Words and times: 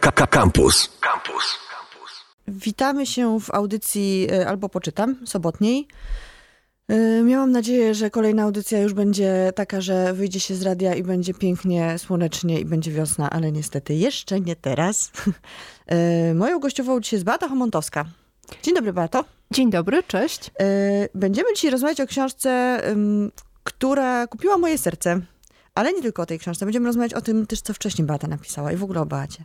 Campus. 0.00 0.88
Campus. 1.00 1.58
Witamy 2.48 3.06
się 3.06 3.40
w 3.40 3.50
audycji 3.50 4.28
e, 4.32 4.48
albo 4.48 4.68
poczytam 4.68 5.16
sobotniej. 5.26 5.88
E, 6.88 7.22
miałam 7.22 7.50
nadzieję, 7.52 7.94
że 7.94 8.10
kolejna 8.10 8.42
audycja 8.42 8.80
już 8.80 8.94
będzie 8.94 9.52
taka, 9.54 9.80
że 9.80 10.12
wyjdzie 10.12 10.40
się 10.40 10.54
z 10.54 10.62
radia 10.62 10.94
i 10.94 11.02
będzie 11.02 11.34
pięknie, 11.34 11.98
słonecznie 11.98 12.60
i 12.60 12.64
będzie 12.64 12.90
wiosna, 12.90 13.30
ale 13.30 13.52
niestety 13.52 13.94
jeszcze 13.94 14.40
nie 14.40 14.56
teraz. 14.56 15.10
E, 15.86 16.34
moją 16.34 16.58
gościową 16.58 17.00
dzisiaj 17.00 17.16
jest 17.16 17.24
Beata 17.24 17.48
Homontowska. 17.48 18.04
Dzień 18.62 18.74
dobry, 18.74 18.92
Beato. 18.92 19.24
Dzień 19.50 19.70
dobry, 19.70 20.02
cześć. 20.02 20.50
Będziemy 21.14 21.54
dzisiaj 21.54 21.70
rozmawiać 21.70 22.00
o 22.00 22.06
książce, 22.06 22.80
która 23.64 24.26
kupiła 24.26 24.58
moje 24.58 24.78
serce. 24.78 25.20
Ale 25.74 25.92
nie 25.92 26.02
tylko 26.02 26.22
o 26.22 26.26
tej 26.26 26.38
książce. 26.38 26.66
Będziemy 26.66 26.86
rozmawiać 26.86 27.14
o 27.14 27.20
tym 27.20 27.46
też, 27.46 27.60
co 27.60 27.74
wcześniej 27.74 28.06
Beata 28.06 28.28
napisała 28.28 28.72
i 28.72 28.76
w 28.76 28.84
ogóle 28.84 29.00
o 29.00 29.06
Beacie. 29.06 29.44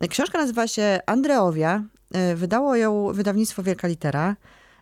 Książka 0.00 0.38
nazywa 0.38 0.68
się 0.68 1.00
Andreowia. 1.06 1.82
E, 2.14 2.34
wydało 2.34 2.76
ją 2.76 3.12
wydawnictwo 3.12 3.62
Wielka 3.62 3.88
Litera. 3.88 4.36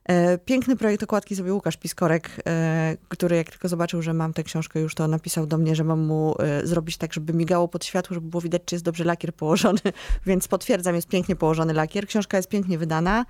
E, 0.05 0.39
piękny 0.39 0.77
projekt 0.77 1.03
okładki 1.03 1.35
zrobił 1.35 1.55
Łukasz 1.55 1.77
Piskorek, 1.77 2.31
e, 2.47 2.97
który 3.09 3.37
jak 3.37 3.51
tylko 3.51 3.69
zobaczył, 3.69 4.03
że 4.03 4.15
mam 4.15 4.33
tę 4.33 4.43
książkę 4.43 4.81
już, 4.81 4.95
to 4.95 5.09
napisał 5.09 5.47
do 5.47 5.59
mnie, 5.59 5.75
że 5.77 5.85
mam 5.85 6.01
mu 6.01 6.35
zrobić 6.65 6.97
tak, 6.97 7.13
żeby 7.13 7.33
migało 7.33 7.69
pod 7.69 7.85
światło, 7.85 8.15
żeby 8.15 8.29
było 8.29 8.41
widać, 8.41 8.63
czy 8.65 8.75
jest 8.75 8.85
dobrze 8.85 9.05
lakier 9.05 9.35
położony. 9.35 9.81
Więc 10.27 10.49
potwierdzam, 10.49 10.95
jest 10.95 11.09
pięknie 11.09 11.37
położony 11.37 11.73
lakier. 11.73 12.07
Książka 12.07 12.37
jest 12.37 12.49
pięknie 12.49 12.79
wydana 12.79 13.27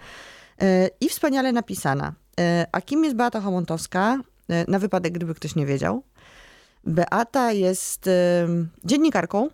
i 1.01 1.09
wspaniale 1.09 1.53
napisana. 1.53 2.15
A 2.73 2.81
kim 2.81 3.05
jest 3.05 3.17
Beata 3.17 3.41
Homontowska? 3.41 4.21
Na 4.69 4.79
wypadek, 4.79 5.13
gdyby 5.13 5.35
ktoś 5.35 5.55
nie 5.55 5.67
wiedział. 5.67 6.03
Beata 6.85 7.53
jest 7.53 8.11
dziennikarką, 8.85 9.49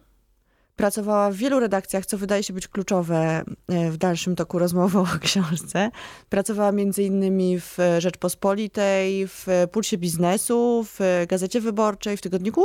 Pracowała 0.80 1.30
w 1.30 1.34
wielu 1.34 1.60
redakcjach, 1.60 2.06
co 2.06 2.18
wydaje 2.18 2.42
się 2.42 2.52
być 2.52 2.68
kluczowe 2.68 3.44
e, 3.68 3.90
w 3.90 3.96
dalszym 3.96 4.36
toku 4.36 4.58
rozmowy 4.58 4.98
o 4.98 5.06
książce. 5.20 5.90
Pracowała 6.28 6.72
między 6.72 7.02
innymi 7.02 7.60
w 7.60 7.78
Rzeczpospolitej, 7.98 9.26
w 9.26 9.46
Pulsie 9.72 9.98
Biznesu, 9.98 10.86
w 10.98 11.24
Gazecie 11.28 11.60
Wyborczej, 11.60 12.16
w 12.16 12.20
Tygodniku? 12.20 12.64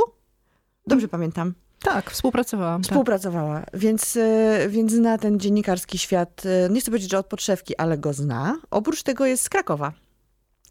Dobrze 0.86 1.08
pamiętam. 1.08 1.54
Tak, 1.80 2.10
współpracowałam. 2.10 2.82
Tak. 2.82 2.90
Współpracowała, 2.90 3.60
tak. 3.60 3.80
więc, 3.80 4.16
e, 4.16 4.66
więc 4.68 4.92
zna 4.92 5.18
ten 5.18 5.40
dziennikarski 5.40 5.98
świat, 5.98 6.42
e, 6.46 6.70
nie 6.70 6.80
chcę 6.80 6.90
powiedzieć, 6.90 7.10
że 7.10 7.18
od 7.18 7.26
podszewki, 7.26 7.76
ale 7.76 7.98
go 7.98 8.12
zna. 8.12 8.56
Oprócz 8.70 9.02
tego 9.02 9.26
jest 9.26 9.44
z 9.44 9.48
Krakowa. 9.48 9.92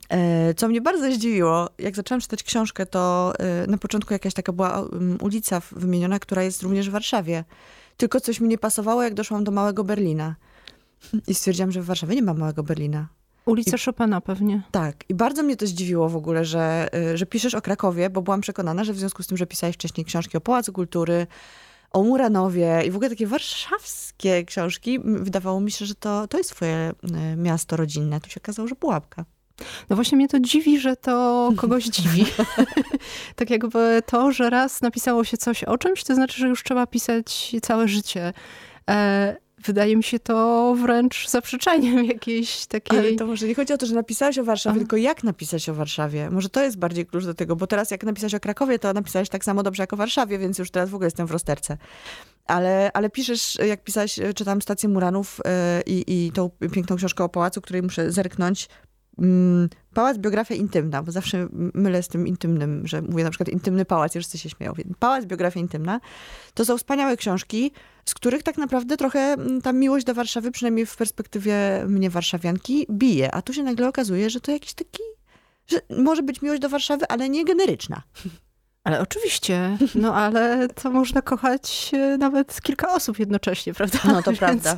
E, 0.10 0.54
co 0.54 0.68
mnie 0.68 0.82
bardzo 0.82 1.12
zdziwiło, 1.12 1.70
jak 1.80 1.96
zaczęłam 1.96 2.22
czytać 2.22 2.44
książkę, 2.44 2.86
to 2.86 3.34
e, 3.40 3.68
na 3.68 3.78
początku 3.78 4.14
jakaś 4.14 4.34
taka 4.34 4.54
była 4.54 4.82
um, 4.82 5.18
ulica 5.22 5.62
wymieniona, 5.72 6.20
która 6.20 6.44
jest 6.44 6.64
również 6.64 6.90
w 6.90 6.92
Warszawie. 6.92 7.44
Tylko 7.98 8.22
coś 8.22 8.40
mi 8.40 8.48
nie 8.48 8.58
pasowało, 8.58 9.04
jak 9.04 9.14
doszłam 9.14 9.44
do 9.44 9.52
Małego 9.52 9.84
Berlina. 9.84 10.36
I 11.28 11.34
stwierdziłam, 11.34 11.72
że 11.72 11.82
w 11.82 11.86
Warszawie 11.86 12.16
nie 12.16 12.22
ma 12.22 12.34
Małego 12.34 12.64
Berlina. 12.64 13.08
Ulica 13.46 13.76
I, 13.76 13.80
Chopina 13.80 14.22
pewnie. 14.22 14.62
Tak. 14.72 14.96
I 15.10 15.14
bardzo 15.14 15.44
mnie 15.44 15.58
to 15.58 15.68
zdziwiło 15.68 16.10
w 16.10 16.16
ogóle, 16.16 16.46
że, 16.46 16.94
e, 16.94 17.18
że 17.18 17.26
piszesz 17.26 17.56
o 17.56 17.62
Krakowie, 17.62 18.10
bo 18.10 18.22
byłam 18.22 18.42
przekonana, 18.42 18.84
że 18.84 18.94
w 18.94 18.98
związku 18.98 19.24
z 19.24 19.28
tym, 19.28 19.38
że 19.38 19.46
pisałeś 19.46 19.76
wcześniej 19.76 20.06
książki 20.06 20.38
o 20.38 20.42
Pałacu 20.42 20.74
Kultury, 20.74 21.28
o 21.92 22.04
Muranowie 22.04 22.82
i 22.86 22.92
w 22.92 22.96
ogóle 22.96 23.10
takie 23.10 23.28
warszawskie 23.28 24.46
książki, 24.46 25.00
wydawało 25.04 25.62
mi 25.62 25.72
się, 25.72 25.86
że 25.86 25.96
to, 25.96 26.28
to 26.28 26.38
jest 26.38 26.50
twoje 26.50 26.92
miasto 27.38 27.78
rodzinne. 27.78 28.22
Tu 28.22 28.30
się 28.30 28.42
okazało, 28.44 28.68
że 28.68 28.76
Pułapka. 28.76 29.26
No 29.90 29.96
właśnie 29.96 30.18
mnie 30.18 30.28
to 30.28 30.40
dziwi, 30.40 30.80
że 30.80 30.96
to 30.96 31.50
kogoś 31.62 31.84
dziwi. 31.84 32.26
tak 33.36 33.50
jakby 33.50 34.02
to, 34.06 34.32
że 34.32 34.50
raz 34.50 34.82
napisało 34.82 35.24
się 35.24 35.38
coś 35.38 35.64
o 35.64 35.78
czymś, 35.78 36.04
to 36.04 36.16
znaczy, 36.16 36.40
że 36.40 36.48
już 36.48 36.64
trzeba 36.64 36.88
pisać 36.88 37.56
całe 37.62 37.88
życie. 37.88 38.34
E, 38.90 39.36
wydaje 39.66 39.96
mi 39.96 40.04
się 40.04 40.20
to 40.20 40.76
wręcz 40.82 41.30
zaprzeczeniem 41.30 42.06
jakiejś 42.06 42.66
takiej... 42.66 43.00
Ale 43.00 43.12
to 43.12 43.26
może 43.26 43.48
nie 43.48 43.56
chodzi 43.56 43.74
o 43.74 43.78
to, 43.78 43.86
że 43.86 43.96
napisałeś 43.96 44.38
o 44.38 44.44
Warszawie, 44.44 44.80
tylko 44.80 44.98
jak 44.98 45.24
napisać 45.24 45.70
o 45.70 45.74
Warszawie. 45.74 46.30
Może 46.30 46.50
to 46.50 46.64
jest 46.64 46.78
bardziej 46.78 47.06
klucz 47.06 47.26
do 47.26 47.34
tego, 47.34 47.56
bo 47.56 47.68
teraz 47.68 47.92
jak 47.92 48.04
napisałeś 48.04 48.34
o 48.34 48.40
Krakowie, 48.40 48.80
to 48.80 48.94
napisałeś 48.94 49.30
tak 49.30 49.46
samo 49.46 49.64
dobrze 49.64 49.84
jak 49.84 49.94
o 49.94 49.98
Warszawie, 49.98 50.40
więc 50.40 50.60
już 50.60 50.72
teraz 50.72 50.90
w 50.90 50.96
ogóle 50.96 51.08
jestem 51.08 51.28
w 51.28 51.32
rozterce. 51.32 51.78
Ale, 52.46 52.92
ale 52.94 53.10
piszesz, 53.10 53.58
jak 53.68 53.84
pisałeś, 53.84 54.20
czytam 54.36 54.62
Stację 54.62 54.90
Muranów 54.90 55.40
yy, 55.46 55.94
i, 55.94 56.26
i 56.26 56.32
tą 56.32 56.50
piękną 56.72 56.96
książkę 56.96 57.24
o 57.24 57.30
pałacu, 57.30 57.62
której 57.62 57.84
muszę 57.84 58.12
zerknąć, 58.12 58.68
pałac, 59.94 60.18
biografia 60.18 60.56
intymna, 60.56 61.04
bo 61.04 61.12
zawsze 61.12 61.48
mylę 61.52 62.04
z 62.04 62.08
tym 62.08 62.28
intymnym, 62.28 62.88
że 62.88 63.02
mówię 63.02 63.24
na 63.24 63.30
przykład 63.30 63.50
intymny 63.50 63.86
pałac, 63.86 64.16
już 64.16 64.24
wszyscy 64.24 64.38
się 64.38 64.50
śmieją. 64.50 64.74
Pałac, 65.00 65.26
biografia 65.26 65.60
intymna, 65.60 66.00
to 66.54 66.66
są 66.66 66.78
wspaniałe 66.78 67.18
książki, 67.18 67.72
z 68.06 68.14
których 68.14 68.44
tak 68.44 68.58
naprawdę 68.58 68.98
trochę 68.98 69.20
mm, 69.20 69.62
ta 69.62 69.74
miłość 69.74 70.06
do 70.06 70.14
Warszawy, 70.14 70.52
przynajmniej 70.52 70.86
w 70.86 70.96
perspektywie 70.96 71.86
mnie 71.88 72.10
warszawianki, 72.10 72.86
bije. 72.92 73.36
A 73.36 73.42
tu 73.42 73.54
się 73.54 73.64
nagle 73.64 73.88
okazuje, 73.88 74.30
że 74.30 74.42
to 74.42 74.52
jakiś 74.52 74.74
taki, 74.74 75.04
że 75.68 75.82
może 76.04 76.24
być 76.24 76.42
miłość 76.42 76.62
do 76.62 76.70
Warszawy, 76.70 77.08
ale 77.08 77.30
nie 77.30 77.46
generyczna. 77.46 78.02
Ale 78.86 79.02
oczywiście, 79.02 79.78
no 79.96 80.16
ale 80.16 80.68
to 80.70 80.92
można 80.92 81.22
kochać 81.22 81.92
e, 81.94 82.18
nawet 82.18 82.62
kilka 82.62 82.94
osób 82.94 83.20
jednocześnie, 83.20 83.74
prawda? 83.74 84.00
No 84.06 84.24
to 84.24 84.32
Więc... 84.32 84.40
prawda. 84.40 84.78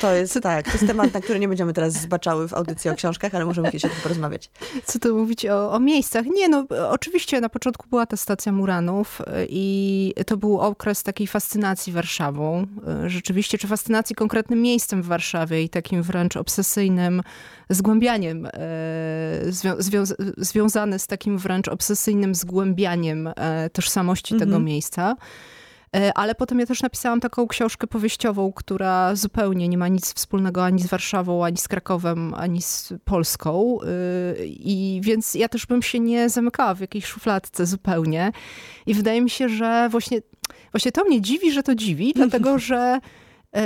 To 0.00 0.12
jest 0.12 0.40
tak, 0.42 0.64
to 0.64 0.72
jest 0.72 0.86
temat, 0.86 1.14
na 1.14 1.20
który 1.20 1.38
nie 1.38 1.48
będziemy 1.48 1.72
teraz 1.72 1.92
zbaczały 1.92 2.48
w 2.48 2.54
audycji 2.54 2.90
o 2.90 2.94
książkach, 2.94 3.34
ale 3.34 3.44
możemy 3.44 3.68
kiedyś 3.68 3.84
o 3.84 3.88
tym 3.88 3.98
porozmawiać. 4.02 4.50
Co 4.84 4.98
tu 4.98 5.18
mówić 5.18 5.46
o, 5.46 5.72
o 5.72 5.80
miejscach? 5.80 6.26
Nie, 6.26 6.48
no 6.48 6.66
oczywiście 6.90 7.40
na 7.40 7.48
początku 7.48 7.88
była 7.88 8.06
ta 8.06 8.16
stacja 8.16 8.52
Muranów 8.52 9.20
e, 9.26 9.46
i 9.48 10.14
to 10.26 10.36
był 10.36 10.60
okres 10.60 11.02
takiej 11.02 11.26
fascynacji 11.26 11.92
Warszawą. 11.92 12.66
E, 12.86 13.10
rzeczywiście, 13.10 13.58
czy 13.58 13.68
fascynacji 13.68 14.16
konkretnym 14.16 14.62
miejscem 14.62 15.02
w 15.02 15.06
Warszawie 15.06 15.62
i 15.62 15.68
takim 15.68 16.02
wręcz 16.02 16.36
obsesyjnym 16.36 17.22
zgłębianiem, 17.70 18.48
zwią 19.48 19.74
zwią 19.78 20.04
związany 20.36 20.98
z 20.98 21.06
takim 21.06 21.38
wręcz 21.38 21.68
obsesyjnym 21.68 22.34
zgłębianiem 22.34 23.28
tożsamości 23.72 24.34
mhm. 24.34 24.50
tego 24.50 24.60
miejsca. 24.60 25.16
E, 25.96 26.18
ale 26.18 26.34
potem 26.34 26.60
ja 26.60 26.66
też 26.66 26.82
napisałam 26.82 27.20
taką 27.20 27.46
książkę 27.46 27.86
powieściową, 27.86 28.52
która 28.52 29.14
zupełnie 29.14 29.68
nie 29.68 29.78
ma 29.78 29.88
nic 29.88 30.14
wspólnego 30.14 30.64
ani 30.64 30.82
z 30.82 30.86
Warszawą, 30.86 31.44
ani 31.44 31.56
z 31.56 31.68
Krakowem, 31.68 32.34
ani 32.34 32.62
z 32.62 32.92
Polską. 33.04 33.78
E, 33.82 34.46
I 34.46 35.00
więc 35.04 35.34
ja 35.34 35.48
też 35.48 35.66
bym 35.66 35.82
się 35.82 36.00
nie 36.00 36.28
zamykała 36.28 36.74
w 36.74 36.80
jakiejś 36.80 37.04
szufladce 37.04 37.66
zupełnie. 37.66 38.32
I 38.86 38.94
wydaje 38.94 39.22
mi 39.22 39.30
się, 39.30 39.48
że 39.48 39.88
właśnie, 39.90 40.18
właśnie 40.72 40.92
to 40.92 41.04
mnie 41.04 41.20
dziwi, 41.20 41.52
że 41.52 41.62
to 41.62 41.74
dziwi, 41.74 42.12
dlatego 42.16 42.58
że 42.68 43.00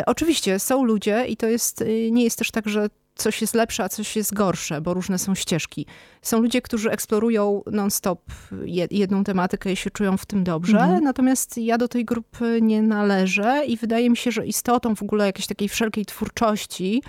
Oczywiście 0.07 0.59
są 0.59 0.85
ludzie 0.85 1.25
i 1.29 1.37
to 1.37 1.47
jest, 1.47 1.85
nie 2.11 2.25
jest 2.25 2.39
też 2.39 2.51
tak, 2.51 2.69
że 2.69 2.89
coś 3.15 3.41
jest 3.41 3.55
lepsze, 3.55 3.85
a 3.85 3.89
coś 3.89 4.17
jest 4.17 4.35
gorsze, 4.35 4.81
bo 4.81 4.95
różne 4.95 5.19
są 5.19 5.35
ścieżki. 5.35 5.87
Są 6.23 6.41
ludzie, 6.41 6.63
którzy 6.63 6.91
eksplorują 6.91 7.63
non-stop 7.67 8.21
jedną 8.91 9.25
tematykę 9.25 9.73
i 9.73 9.77
się 9.77 9.91
czują 9.91 10.17
w 10.17 10.27
tym 10.27 10.45
dobrze, 10.45 10.79
mhm. 10.81 11.05
natomiast 11.05 11.59
ja 11.59 11.79
do 11.79 11.89
tej 11.89 12.05
grupy 12.05 12.59
nie 12.63 12.83
należę 12.83 13.65
i 13.67 13.77
wydaje 13.77 14.11
mi 14.11 14.17
się, 14.17 14.31
że 14.31 14.47
istotą 14.47 14.95
w 14.95 15.03
ogóle 15.03 15.27
jakiejś 15.27 15.47
takiej 15.47 15.69
wszelkiej 15.69 16.07
twórczości, 16.07 17.03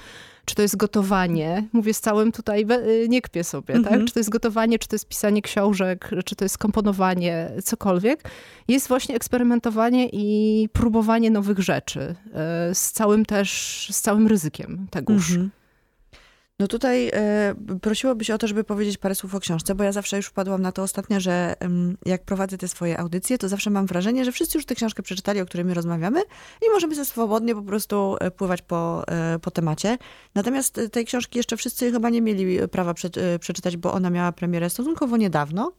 czy 0.46 0.56
to 0.56 0.62
jest 0.62 0.78
gotowanie, 0.78 1.68
mówię 1.74 1.94
z 1.94 2.02
całym 2.02 2.32
tutaj, 2.32 2.66
y, 2.88 3.10
nie 3.10 3.22
kpię 3.22 3.44
sobie, 3.44 3.74
tak? 3.74 3.86
Mhm. 3.86 4.08
Czy 4.08 4.14
to 4.14 4.20
jest 4.20 4.30
gotowanie, 4.30 4.80
czy 4.80 4.88
to 4.88 4.96
jest 4.96 5.08
pisanie 5.08 5.42
książek, 5.42 6.10
czy 6.26 6.36
to 6.36 6.46
jest 6.46 6.58
komponowanie, 6.58 7.52
cokolwiek, 7.64 8.24
jest 8.68 8.88
właśnie 8.88 9.16
eksperymentowanie 9.16 10.10
i 10.14 10.70
próbowanie 10.74 11.32
nowych 11.32 11.60
rzeczy 11.60 12.16
y, 12.72 12.76
z 12.76 12.92
całym 12.92 13.26
też, 13.26 13.88
z 13.92 14.02
całym 14.02 14.28
ryzykiem 14.28 14.88
tegoż. 14.92 15.32
Mhm. 15.32 15.52
No 16.62 16.68
tutaj 16.68 17.12
e, 17.14 17.56
prosiłabyś 17.82 18.30
o 18.30 18.38
to, 18.38 18.48
żeby 18.48 18.64
powiedzieć 18.64 18.98
parę 18.98 19.16
słów 19.16 19.36
o 19.36 19.40
książce, 19.40 19.76
bo 19.76 19.84
ja 19.84 19.92
zawsze 19.92 20.18
już 20.18 20.26
wpadłam 20.26 20.62
na 20.62 20.72
to 20.72 20.84
ostatnio, 20.84 21.20
że 21.20 21.56
jak 22.06 22.24
prowadzę 22.24 22.58
te 22.58 22.68
swoje 22.68 23.00
audycje, 23.00 23.38
to 23.38 23.50
zawsze 23.50 23.70
mam 23.70 23.86
wrażenie, 23.86 24.26
że 24.26 24.32
wszyscy 24.32 24.58
już 24.58 24.66
tę 24.66 24.76
książkę 24.76 25.04
przeczytali, 25.04 25.42
o 25.42 25.46
której 25.46 25.66
my 25.66 25.74
rozmawiamy 25.74 26.22
i 26.68 26.70
możemy 26.74 26.96
sobie 26.96 27.06
swobodnie 27.06 27.56
po 27.56 27.62
prostu 27.62 28.16
e, 28.20 28.32
pływać 28.32 28.62
po, 28.62 29.08
e, 29.08 29.40
po 29.40 29.52
temacie. 29.52 29.98
Natomiast 30.36 30.82
tej 30.92 31.06
książki 31.06 31.38
jeszcze 31.38 31.58
wszyscy 31.58 31.92
chyba 31.92 32.10
nie 32.10 32.22
mieli 32.22 32.68
prawa 32.72 32.94
prze, 32.94 33.10
przeczytać, 33.40 33.78
bo 33.78 33.94
ona 33.94 34.10
miała 34.10 34.32
premierę 34.32 34.70
stosunkowo 34.70 35.18
niedawno, 35.18 35.72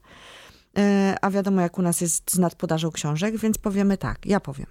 a 1.20 1.30
wiadomo 1.30 1.60
jak 1.60 1.78
u 1.78 1.82
nas 1.82 2.00
jest 2.00 2.30
z 2.30 2.38
nadpodażą 2.38 2.90
książek, 2.90 3.36
więc 3.36 3.58
powiemy 3.58 3.98
tak, 3.98 4.26
ja 4.26 4.40
powiem. 4.40 4.66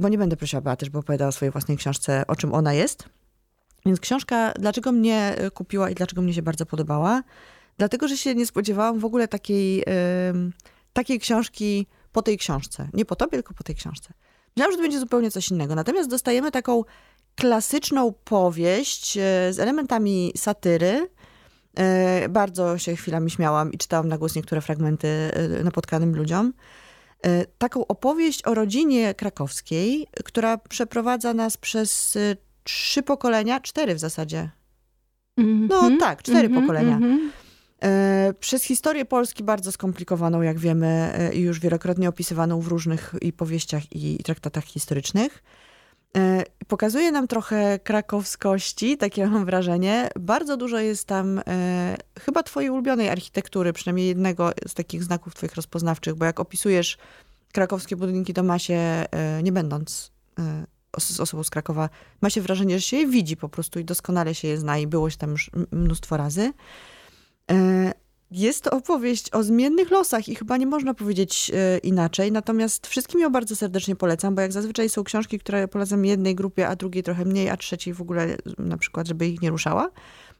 Bo 0.00 0.08
nie 0.08 0.18
będę 0.18 0.36
prosiła 0.36 0.62
Beaty, 0.62 0.86
żeby 0.86 0.98
opowiadała 0.98 1.28
o 1.28 1.32
swojej 1.32 1.52
własnej 1.52 1.76
książce, 1.76 2.24
o 2.26 2.36
czym 2.36 2.54
ona 2.54 2.72
jest 2.74 3.19
więc 3.86 4.00
książka, 4.00 4.52
dlaczego 4.58 4.92
mnie 4.92 5.34
e, 5.36 5.50
kupiła 5.50 5.90
i 5.90 5.94
dlaczego 5.94 6.22
mnie 6.22 6.34
się 6.34 6.42
bardzo 6.42 6.66
podobała? 6.66 7.22
Dlatego, 7.78 8.08
że 8.08 8.16
się 8.16 8.34
nie 8.34 8.46
spodziewałam 8.46 8.98
w 8.98 9.04
ogóle 9.04 9.28
takiej, 9.28 9.84
takiej 10.92 11.20
książki 11.20 11.86
po 12.12 12.22
tej 12.22 12.38
książce. 12.38 12.88
Nie 12.92 13.04
po 13.04 13.16
tobie, 13.16 13.30
tylko 13.30 13.54
po 13.54 13.64
tej 13.64 13.74
książce. 13.74 14.12
Myślałam, 14.56 14.72
że 14.72 14.76
to 14.76 14.82
będzie 14.82 14.98
zupełnie 14.98 15.30
coś 15.30 15.50
innego. 15.50 15.74
Natomiast 15.74 16.10
dostajemy 16.10 16.50
taką 16.50 16.84
klasyczną 17.34 18.12
powieść 18.24 19.16
e, 19.16 19.20
z 19.52 19.58
elementami 19.58 20.32
satyry. 20.36 21.08
E, 21.76 22.28
bardzo 22.28 22.78
się 22.78 22.96
chwilami 22.96 23.30
śmiałam 23.30 23.72
i 23.72 23.78
czytałam 23.78 24.08
na 24.08 24.18
głos 24.18 24.34
niektóre 24.34 24.60
fragmenty 24.60 25.08
napotkanym 25.64 26.16
ludziom. 26.16 26.52
Taką 27.58 27.86
opowieść 27.86 28.46
o 28.46 28.54
rodzinie 28.54 29.14
krakowskiej, 29.14 30.06
która 30.24 30.58
przeprowadza 30.58 31.34
nas 31.34 31.56
przez 31.56 32.18
trzy 32.64 33.02
pokolenia, 33.02 33.60
cztery 33.60 33.94
w 33.94 33.98
zasadzie. 33.98 34.50
No 35.36 35.76
Mhm, 35.76 35.98
tak, 35.98 36.22
cztery 36.22 36.46
mhm, 36.46 36.62
pokolenia. 36.62 36.94
mhm. 36.94 37.30
E, 37.82 38.34
Przez 38.40 38.62
historię 38.62 39.04
Polski 39.04 39.44
bardzo 39.44 39.72
skomplikowaną, 39.72 40.42
jak 40.42 40.58
wiemy, 40.58 41.12
e, 41.14 41.34
i 41.34 41.40
już 41.40 41.60
wielokrotnie 41.60 42.08
opisywaną 42.08 42.60
w 42.60 42.66
różnych 42.66 43.14
i 43.22 43.32
powieściach, 43.32 43.82
i 43.92 44.18
traktatach 44.22 44.64
historycznych. 44.64 45.42
E, 46.16 46.44
Pokazuje 46.68 47.12
nam 47.12 47.28
trochę 47.28 47.78
krakowskości, 47.78 48.96
takie 48.96 49.26
mam 49.26 49.44
wrażenie. 49.44 50.08
Bardzo 50.20 50.56
dużo 50.56 50.78
jest 50.78 51.04
tam 51.06 51.40
chyba 52.20 52.42
twojej 52.42 52.70
ulubionej 52.70 53.08
architektury, 53.08 53.72
przynajmniej 53.72 54.08
jednego 54.08 54.50
z 54.68 54.74
takich 54.74 55.04
znaków 55.04 55.34
twoich 55.34 55.54
rozpoznawczych, 55.54 56.14
bo 56.14 56.24
jak 56.24 56.40
opisujesz 56.40 56.98
krakowskie 57.52 57.96
budynki, 57.96 58.34
to 58.34 58.42
ma 58.42 58.58
się, 58.58 59.04
nie 59.42 59.52
będąc 59.52 60.12
z 60.98 61.20
osobą 61.20 61.42
z 61.42 61.50
Krakowa, 61.50 61.88
ma 62.20 62.30
się 62.30 62.40
wrażenie, 62.40 62.78
że 62.78 62.82
się 62.82 62.96
je 62.96 63.06
widzi 63.06 63.36
po 63.36 63.48
prostu 63.48 63.80
i 63.80 63.84
doskonale 63.84 64.34
się 64.34 64.48
je 64.48 64.58
zna 64.58 64.78
i 64.78 64.86
było 64.86 65.10
się 65.10 65.16
tam 65.16 65.30
już 65.30 65.50
mnóstwo 65.72 66.16
razy. 66.16 66.52
E, 67.50 67.92
Jest 68.30 68.64
to 68.64 68.70
opowieść 68.70 69.30
o 69.32 69.42
zmiennych 69.42 69.90
losach 69.90 70.28
i 70.28 70.34
chyba 70.34 70.56
nie 70.56 70.66
można 70.66 70.94
powiedzieć 70.94 71.50
e, 71.54 71.78
inaczej. 71.78 72.32
Natomiast 72.32 72.86
wszystkim 72.86 73.20
ją 73.20 73.30
bardzo 73.30 73.56
serdecznie 73.56 73.96
polecam, 73.96 74.34
bo 74.34 74.42
jak 74.42 74.52
zazwyczaj 74.52 74.88
są 74.88 75.04
książki, 75.04 75.38
które 75.38 75.68
polecam 75.68 76.04
jednej 76.04 76.34
grupie, 76.34 76.68
a 76.68 76.76
drugiej 76.76 77.02
trochę 77.02 77.24
mniej, 77.24 77.48
a 77.48 77.56
trzeciej 77.56 77.94
w 77.94 78.00
ogóle 78.00 78.36
na 78.58 78.76
przykład, 78.76 79.08
żeby 79.08 79.28
ich 79.28 79.42
nie 79.42 79.50
ruszała, 79.50 79.90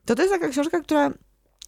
to 0.04 0.14
to 0.14 0.22
jest 0.22 0.34
taka 0.34 0.48
książka, 0.48 0.80
która 0.80 1.10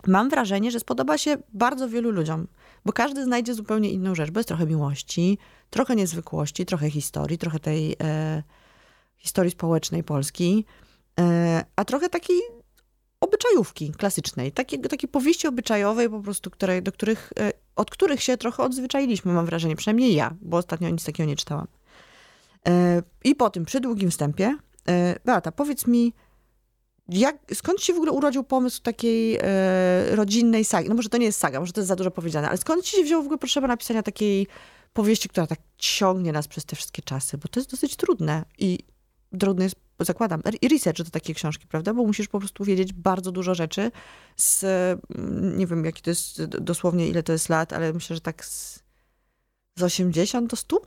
mam 0.07 0.31
wrażenie, 0.31 0.71
że 0.71 0.81
spodoba 0.81 1.19
się 1.19 1.37
bardzo 1.53 1.89
wielu 1.89 2.11
ludziom, 2.11 2.47
bo 2.85 2.93
każdy 2.93 3.25
znajdzie 3.25 3.55
zupełnie 3.55 3.91
inną 3.91 4.15
rzecz, 4.15 4.31
bo 4.31 4.41
jest 4.41 4.49
trochę 4.49 4.67
miłości, 4.67 5.39
trochę 5.71 5.97
niezwykłości, 5.97 6.67
trochę 6.67 6.91
historii, 6.91 7.39
trochę 7.39 7.59
tej 7.59 7.97
e, 8.01 8.43
historii 9.23 9.51
społecznej 9.51 10.05
Polski, 10.05 10.65
e, 11.21 11.65
a 11.77 11.85
trochę 11.85 12.09
takiej 12.09 12.41
obyczajówki 13.21 13.93
klasycznej, 13.93 14.53
takiej, 14.53 14.81
takiej 14.81 15.09
powieści 15.09 15.49
obyczajowej 15.49 16.11
po 16.11 16.21
prostu, 16.21 16.51
której, 16.51 16.83
do 16.83 16.93
których, 16.93 17.33
e, 17.41 17.53
od 17.77 17.91
których 17.91 18.23
się 18.23 18.37
trochę 18.37 18.63
odzwyczailiśmy, 18.63 19.33
mam 19.33 19.47
wrażenie, 19.47 19.77
przynajmniej 19.77 20.15
ja, 20.15 20.35
bo 20.41 20.57
ostatnio 20.57 20.91
nic 20.91 21.05
takiego 21.05 21.29
nie 21.29 21.37
czytałam. 21.37 21.67
E, 22.69 23.03
I 23.25 23.35
po 23.35 23.51
tym 23.51 23.65
przydługim 23.65 24.11
wstępie, 24.11 24.57
Beata, 25.25 25.53
powiedz 25.53 25.87
mi, 25.87 26.13
jak, 27.09 27.39
skąd 27.55 27.81
ci 27.81 27.93
w 27.93 27.97
ogóle 27.97 28.13
urodził 28.13 28.45
pomysł 28.45 28.83
takiej 28.83 29.39
rodzinnej 30.11 30.65
sagi? 30.65 30.89
No 30.89 30.95
może 30.95 31.09
to 31.09 31.19
nie 31.19 31.27
jest 31.27 31.39
saga, 31.39 31.61
może 31.61 31.73
to 31.73 31.81
jest 31.81 31.89
za 31.89 31.97
dużo 31.97 32.11
powiedziane, 32.11 32.49
ale 32.49 32.59
skąd 32.59 32.85
ci 32.85 32.97
się 32.97 33.03
wzięło 33.03 33.23
w 33.23 33.27
ogóle 33.27 33.39
potrzeba 33.39 33.69
napisania 33.69 34.03
takiej 34.03 34.47
powieści, 34.93 35.29
która 35.29 35.47
tak 35.47 35.59
ciągnie 35.79 36.33
nas 36.33 36.49
przez 36.49 36.65
te 36.65 36.77
wszystkie 36.77 37.03
czasy? 37.03 37.39
Bo 37.39 37.49
to 37.49 37.61
jest 37.61 37.71
dosyć 37.71 37.97
trudne 37.97 38.45
i 38.59 38.79
trudny 39.41 39.65
jest, 39.65 39.77
zakładam, 40.01 40.43
i 40.63 40.69
research 40.69 40.99
do 41.03 41.11
takiej 41.11 41.35
książki, 41.35 41.67
prawda? 41.67 41.95
Bo 41.95 42.05
musisz 42.05 42.29
po 42.29 42.39
prostu 42.39 42.65
wiedzieć 42.65 42.93
bardzo 42.93 43.33
dużo 43.33 43.55
rzeczy 43.55 43.91
z, 44.37 44.65
mm, 44.65 45.59
nie 45.59 45.67
wiem, 45.67 45.85
jaki 45.85 46.03
to 46.03 46.11
jest 46.11 46.45
dosłownie, 46.45 47.09
ile 47.09 47.23
to 47.23 47.33
jest 47.33 47.49
lat, 47.49 47.73
ale 47.73 47.93
myślę, 47.93 48.17
że 48.17 48.21
tak 48.21 48.45
z, 48.45 48.83
z 49.79 49.83
80 49.83 50.51
do 50.51 50.57
100 50.57 50.81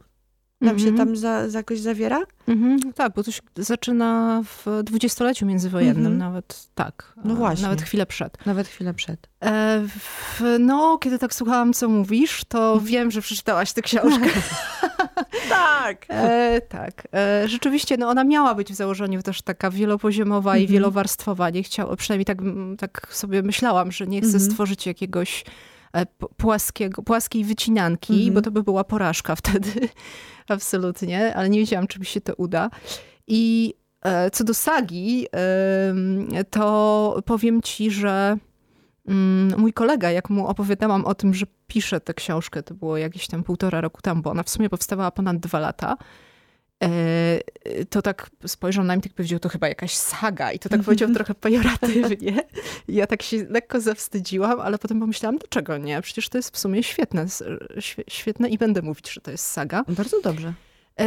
nam 0.62 0.80
się 0.80 0.88
Mhm. 0.88 1.07
tam 1.07 1.18
za, 1.18 1.50
za 1.50 1.59
jakoś 1.59 1.80
zawiera. 1.80 2.21
Mhm, 2.47 2.94
tak, 2.94 3.13
bo 3.13 3.24
to 3.24 3.31
się 3.31 3.42
zaczyna 3.57 4.42
w 4.44 4.83
dwudziestoleciu 4.83 5.45
międzywojennym, 5.45 5.98
Mhm. 6.13 6.18
nawet 6.18 6.68
tak. 6.75 7.13
No 7.24 7.36
właśnie. 7.36 7.63
Nawet 7.63 7.81
chwilę 7.81 8.06
przed. 8.06 8.45
Nawet 8.45 8.68
chwilę 8.68 8.94
przed. 8.94 9.30
E, 9.44 9.81
w, 10.00 10.41
no, 10.59 10.98
kiedy 10.98 11.19
tak 11.19 11.33
słuchałam, 11.36 11.74
co 11.74 11.89
mówisz, 11.89 12.44
to 12.48 12.80
wiem, 12.83 13.12
że 13.12 13.21
przeczytałaś 13.21 13.74
tę 13.74 13.81
książkę. 13.81 14.30
Tak! 15.50 16.06
E, 16.09 16.62
tak. 16.62 17.07
E, 17.13 17.47
rzeczywiście, 17.47 17.97
no 17.97 18.09
ona 18.09 18.23
miała 18.23 18.56
być 18.56 18.71
w 18.71 18.75
założeniu 18.75 19.21
też 19.21 19.41
taka 19.41 19.71
wielopoziomowa 19.71 20.57
i 20.57 20.62
Mhm. 20.62 20.73
wielowarstwowa. 20.73 21.50
Nie 21.50 21.63
chciał, 21.63 21.95
przynajmniej 21.95 22.25
tak, 22.25 22.39
mm, 22.39 22.77
tak 22.77 23.07
sobie 23.12 23.41
myślałam, 23.41 23.91
że 23.91 24.07
nie 24.07 24.21
chcę 24.21 24.33
Mhm. 24.33 24.51
stworzyć 24.51 24.85
jakiegoś 24.88 25.45
e, 25.94 26.06
płaskiego, 26.38 27.01
płaskiej 27.03 27.44
wycinanki, 27.44 28.13
Mhm. 28.13 28.33
bo 28.33 28.41
to 28.41 28.51
by 28.51 28.63
była 28.63 28.83
porażka 28.83 29.35
wtedy. 29.41 29.71
Absolutnie, 30.50 31.35
ale 31.35 31.50
nie 31.50 31.59
wiedziałam, 31.59 31.88
czy 31.88 32.00
mi 32.00 32.06
się 32.06 32.21
to 32.21 32.33
uda. 32.35 32.69
I 33.27 33.73
e, 34.06 34.31
co 34.31 34.44
do 34.44 34.53
sagi, 34.53 35.27
to 36.50 37.21
powiem 37.25 37.62
ci, 37.62 37.91
że 37.91 38.09
mm, 38.09 38.39
mój 39.57 39.73
kolega, 39.73 40.11
jak 40.11 40.29
mu 40.29 40.47
opowiadałam 40.47 41.05
o 41.05 41.15
tym, 41.15 41.33
że 41.33 41.45
piszę 41.67 42.01
tę 42.01 42.13
książkę, 42.13 42.63
to 42.63 42.73
było 42.73 42.97
jakieś 42.97 43.27
tam 43.27 43.43
półtora 43.43 43.81
roku 43.81 44.01
temu, 44.01 44.21
bo 44.21 44.31
ona 44.31 44.43
w 44.43 44.49
sumie 44.49 44.69
powstawała 44.69 45.11
ponad 45.11 45.37
dwa 45.37 45.59
lata, 45.59 45.97
e, 46.83 47.39
to 47.89 48.01
tak 48.01 48.29
spojrzał 48.45 48.83
na 48.83 48.93
mnie 48.93 48.99
i 48.99 49.03
tak 49.03 49.13
powiedział, 49.13 49.39
to 49.39 49.49
chyba 49.49 49.67
jakaś 49.67 49.95
saga. 49.95 50.51
I 50.51 50.59
to 50.59 50.69
tak 50.69 50.83
powiedział 50.83 51.13
trochę 51.15 51.35
pejoratywnie. 51.35 52.43
I 52.87 52.95
ja 52.95 53.07
tak 53.07 53.23
się 53.23 53.45
lekko 53.49 53.81
zawstydziłam, 53.81 54.59
ale 54.59 54.77
potem 54.77 54.99
pomyślałam, 54.99 55.37
dlaczego 55.37 55.77
nie? 55.77 56.01
Przecież 56.01 56.29
to 56.29 56.37
jest 56.37 56.55
w 56.55 56.59
sumie 56.59 56.83
świetne, 56.83 57.25
świetne 58.07 58.49
i 58.49 58.57
będę 58.57 58.81
mówić, 58.81 59.11
że 59.11 59.21
to 59.21 59.31
jest 59.31 59.47
saga. 59.47 59.83
Bardzo 59.87 60.21
dobrze. 60.21 60.53
E, 61.00 61.06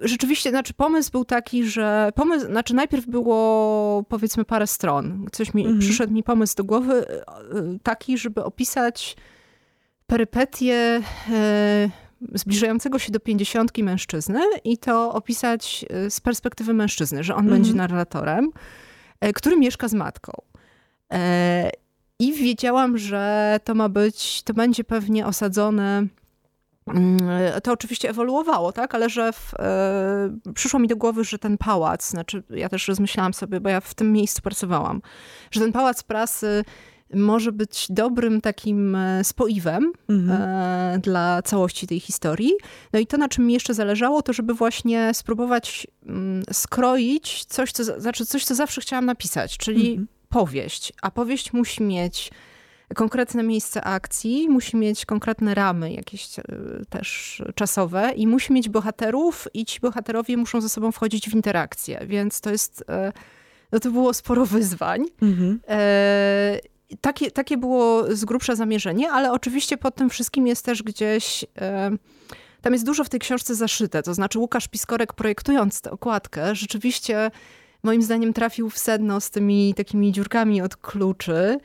Rzeczywiście, 0.00 0.50
znaczy 0.50 0.74
pomysł 0.74 1.10
był 1.10 1.24
taki, 1.24 1.64
że 1.64 2.10
pomysł, 2.14 2.46
znaczy 2.46 2.74
najpierw 2.74 3.06
było 3.06 4.04
powiedzmy 4.08 4.44
parę 4.44 4.66
stron. 4.66 5.26
Coś 5.32 5.54
mi, 5.54 5.62
Mhm. 5.62 5.78
przyszedł 5.80 6.12
mi 6.12 6.22
pomysł 6.22 6.56
do 6.56 6.64
głowy 6.64 7.06
e, 7.08 7.24
taki, 7.82 8.18
żeby 8.18 8.44
opisać 8.44 9.16
perypetie 10.06 11.00
e, 11.32 11.88
zbliżającego 12.34 12.98
się 12.98 13.12
do 13.12 13.20
pięćdziesiątki 13.20 13.84
mężczyzny 13.84 14.40
i 14.64 14.78
to 14.78 15.12
opisać 15.12 15.84
z 16.08 16.20
perspektywy 16.20 16.74
mężczyzny, 16.74 17.24
że 17.24 17.34
on 17.34 17.40
Mhm. 17.44 17.56
będzie 17.62 17.74
narratorem, 17.74 18.50
który 19.34 19.56
mieszka 19.56 19.88
z 19.88 19.94
matką. 19.94 20.32
I 22.18 22.32
wiedziałam, 22.32 22.98
że 22.98 23.56
to 23.64 23.74
ma 23.74 23.88
być, 23.88 24.42
to 24.42 24.54
będzie 24.54 24.84
pewnie 24.84 25.26
osadzone 25.26 26.06
To 27.62 27.72
oczywiście 27.72 28.10
ewoluowało, 28.10 28.72
tak? 28.72 28.94
Ale 28.94 29.10
że 29.10 29.32
w, 29.32 29.54
e, 29.58 30.38
przyszło 30.54 30.80
mi 30.80 30.88
do 30.88 30.96
głowy, 30.96 31.24
że 31.24 31.38
ten 31.38 31.58
pałac, 31.58 32.10
znaczy 32.10 32.42
ja 32.50 32.68
też 32.68 32.88
rozmyślałam 32.88 33.34
sobie, 33.34 33.60
bo 33.60 33.68
ja 33.68 33.80
w 33.80 33.94
tym 33.94 34.12
miejscu 34.12 34.42
pracowałam, 34.42 35.02
że 35.50 35.60
ten 35.60 35.72
pałac 35.72 36.02
prasy 36.02 36.64
może 37.14 37.52
być 37.52 37.86
dobrym 37.90 38.40
takim 38.40 38.96
e, 38.96 39.24
spoiwem 39.24 39.92
Mhm. 40.08 40.40
e, 40.42 40.98
dla 40.98 41.42
całości 41.42 41.86
tej 41.86 42.00
historii. 42.00 42.52
No 42.92 42.98
i 42.98 43.06
to, 43.06 43.16
na 43.16 43.28
czym 43.28 43.46
mi 43.46 43.52
jeszcze 43.54 43.74
zależało, 43.74 44.22
to 44.22 44.32
żeby 44.32 44.54
właśnie 44.54 45.14
spróbować 45.14 45.86
mm, 46.06 46.42
skroić 46.52 47.44
coś, 47.44 47.72
co, 47.72 47.84
znaczy 48.00 48.26
coś, 48.26 48.44
co 48.44 48.54
zawsze 48.54 48.80
chciałam 48.80 49.04
napisać, 49.06 49.56
czyli 49.58 49.90
Mhm. 49.90 50.08
powieść. 50.28 50.92
A 51.02 51.10
powieść 51.10 51.52
musi 51.52 51.82
mieć 51.82 52.30
konkretne 52.94 53.42
miejsce 53.42 53.84
akcji, 53.84 54.48
musi 54.48 54.76
mieć 54.76 55.06
konkretne 55.06 55.54
ramy 55.54 55.92
jakieś 55.92 56.38
e, 56.38 56.42
też 56.90 57.42
czasowe 57.54 58.12
i 58.16 58.26
musi 58.26 58.52
mieć 58.52 58.68
bohaterów 58.68 59.48
i 59.54 59.64
ci 59.64 59.80
bohaterowie 59.80 60.36
muszą 60.36 60.60
ze 60.60 60.68
sobą 60.68 60.92
wchodzić 60.92 61.30
w 61.30 61.34
interakcję, 61.34 62.00
więc 62.06 62.40
to 62.40 62.50
jest, 62.50 62.84
e, 62.88 63.12
no 63.72 63.80
to 63.80 63.90
było 63.90 64.14
sporo 64.14 64.46
wyzwań. 64.46 65.04
Mhm. 65.22 65.60
E, 65.68 66.58
takie, 67.00 67.30
takie 67.30 67.56
było 67.56 68.16
z 68.16 68.24
grubsza 68.24 68.54
zamierzenie, 68.54 69.10
ale 69.10 69.32
oczywiście 69.32 69.76
pod 69.76 69.94
tym 69.94 70.10
wszystkim 70.10 70.46
jest 70.46 70.64
też 70.64 70.82
gdzieś... 70.82 71.44
Tam 72.62 72.72
jest 72.72 72.84
dużo 72.84 73.04
w 73.04 73.08
tej 73.08 73.20
książce 73.20 73.54
zaszyte, 73.54 74.02
to 74.02 74.14
znaczy 74.14 74.38
Łukasz 74.38 74.68
Piskorek 74.68 75.12
projektując 75.12 75.80
tę 75.80 75.90
okładkę 75.90 76.54
rzeczywiście 76.54 77.30
moim 77.82 78.02
zdaniem 78.02 78.32
trafił 78.32 78.70
w 78.70 78.78
sedno 78.78 79.20
z 79.20 79.30
tymi 79.30 79.74
takimi 79.74 80.12
dziurkami 80.12 80.62
od 80.62 80.76
kluczy, 80.76 81.58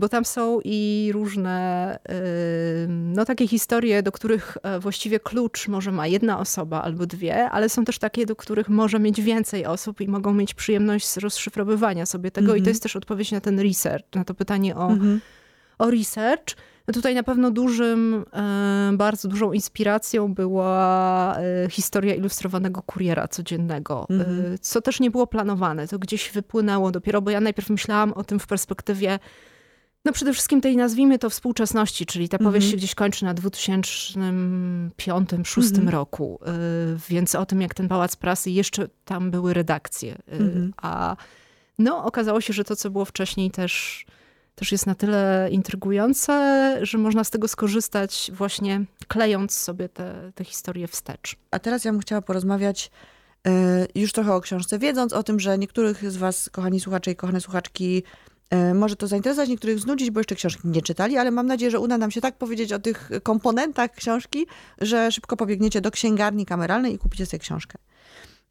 bo 0.00 0.08
tam 0.08 0.24
są 0.24 0.60
i 0.64 1.10
różne 1.14 1.98
e, 2.08 2.14
no 2.88 3.24
takie 3.24 3.48
historie, 3.48 4.02
do 4.02 4.12
których 4.12 4.58
e, 4.62 4.80
właściwie 4.80 5.20
klucz 5.20 5.68
może 5.68 5.92
ma 5.92 6.06
jedna 6.06 6.38
osoba 6.40 6.82
albo 6.82 7.06
dwie, 7.06 7.50
ale 7.50 7.68
są 7.68 7.84
też 7.84 7.98
takie, 7.98 8.26
do 8.26 8.36
których 8.36 8.68
może 8.68 8.98
mieć 8.98 9.20
więcej 9.20 9.66
osób 9.66 10.00
i 10.00 10.08
mogą 10.08 10.34
mieć 10.34 10.54
przyjemność 10.54 11.06
z 11.06 11.16
rozszyfrowywania 11.18 12.06
sobie 12.06 12.30
tego 12.30 12.46
i 12.46 12.50
Mhm. 12.50 12.64
to 12.64 12.70
jest 12.70 12.82
też 12.82 12.96
odpowiedź 12.96 13.32
na 13.32 13.40
ten 13.40 13.60
research, 13.60 14.06
na 14.14 14.24
to 14.24 14.34
pytanie 14.34 14.76
o, 14.76 14.88
Mhm. 14.90 15.20
o 15.78 15.90
research. 15.90 16.56
No 16.88 16.94
tutaj 16.94 17.14
na 17.14 17.22
pewno 17.22 17.50
dużym, 17.50 18.24
e, 18.32 18.90
bardzo 18.96 19.28
dużą 19.28 19.52
inspiracją 19.52 20.34
była 20.34 21.36
e, 21.64 21.70
historia 21.70 22.14
ilustrowanego 22.14 22.82
kuriera 22.82 23.28
codziennego, 23.28 24.06
e, 24.10 24.14
Mhm. 24.14 24.58
co 24.60 24.80
też 24.80 25.00
nie 25.00 25.10
było 25.10 25.26
planowane. 25.26 25.88
To 25.88 25.98
gdzieś 25.98 26.30
wypłynęło 26.30 26.90
dopiero, 26.90 27.22
bo 27.22 27.30
ja 27.30 27.40
najpierw 27.40 27.70
myślałam 27.70 28.12
o 28.12 28.24
tym 28.24 28.38
w 28.38 28.46
perspektywie 28.46 29.18
no 30.08 30.12
przede 30.12 30.32
wszystkim 30.32 30.60
tej 30.60 30.76
nazwijmy 30.76 31.18
to 31.18 31.30
współczesności, 31.30 32.06
czyli 32.06 32.28
ta 32.28 32.38
powieść 32.38 32.64
Mhm. 32.66 32.70
się 32.70 32.76
gdzieś 32.76 32.94
kończy 32.94 33.24
na 33.24 33.34
2005-2006 33.34 35.78
Mhm. 35.78 35.88
roku, 35.88 36.38
y, 36.42 36.46
więc 37.08 37.34
o 37.34 37.46
tym 37.46 37.60
jak 37.60 37.74
ten 37.74 37.88
Pałac 37.88 38.16
Prasy, 38.16 38.50
jeszcze 38.50 38.88
tam 39.04 39.30
były 39.30 39.54
redakcje, 39.54 40.12
y, 40.14 40.22
Mhm. 40.32 40.72
a 40.76 41.16
no 41.78 42.04
okazało 42.04 42.40
się, 42.40 42.52
że 42.52 42.64
to 42.64 42.76
co 42.76 42.90
było 42.90 43.04
wcześniej 43.04 43.50
też 43.50 44.04
też 44.54 44.72
jest 44.72 44.86
na 44.86 44.94
tyle 44.94 45.48
intrygujące, 45.50 46.78
że 46.82 46.98
można 46.98 47.24
z 47.24 47.30
tego 47.30 47.48
skorzystać 47.48 48.30
właśnie 48.34 48.84
klejąc 49.08 49.52
sobie 49.52 49.88
te, 49.88 50.32
te 50.34 50.44
historie 50.44 50.88
wstecz. 50.88 51.36
A 51.50 51.58
teraz 51.58 51.84
ja 51.84 51.92
bym 51.92 52.00
chciała 52.00 52.22
porozmawiać 52.22 52.90
e, 53.46 53.86
już 53.94 54.12
trochę 54.12 54.34
o 54.34 54.40
książce, 54.40 54.78
wiedząc 54.78 55.12
o 55.12 55.22
tym, 55.22 55.40
że 55.40 55.58
niektórych 55.58 56.10
z 56.10 56.16
was, 56.16 56.50
kochani 56.50 56.80
słuchacze 56.80 57.10
i 57.10 57.16
kochane 57.16 57.40
słuchaczki, 57.40 58.02
może 58.74 58.96
to 58.96 59.06
zainteresować, 59.06 59.48
niektórych 59.48 59.78
znudzić, 59.78 60.10
bo 60.10 60.20
jeszcze 60.20 60.34
książki 60.34 60.68
nie 60.68 60.82
czytali, 60.82 61.16
ale 61.16 61.30
mam 61.30 61.46
nadzieję, 61.46 61.70
że 61.70 61.80
uda 61.80 61.98
nam 61.98 62.10
się 62.10 62.20
tak 62.20 62.38
powiedzieć 62.38 62.72
o 62.72 62.78
tych 62.78 63.10
komponentach 63.22 63.94
książki, 63.94 64.46
że 64.80 65.12
szybko 65.12 65.36
pobiegniecie 65.36 65.80
do 65.80 65.90
księgarni 65.90 66.46
kameralnej 66.46 66.94
i 66.94 66.98
kupicie 66.98 67.26
sobie 67.26 67.38
książkę. 67.38 67.78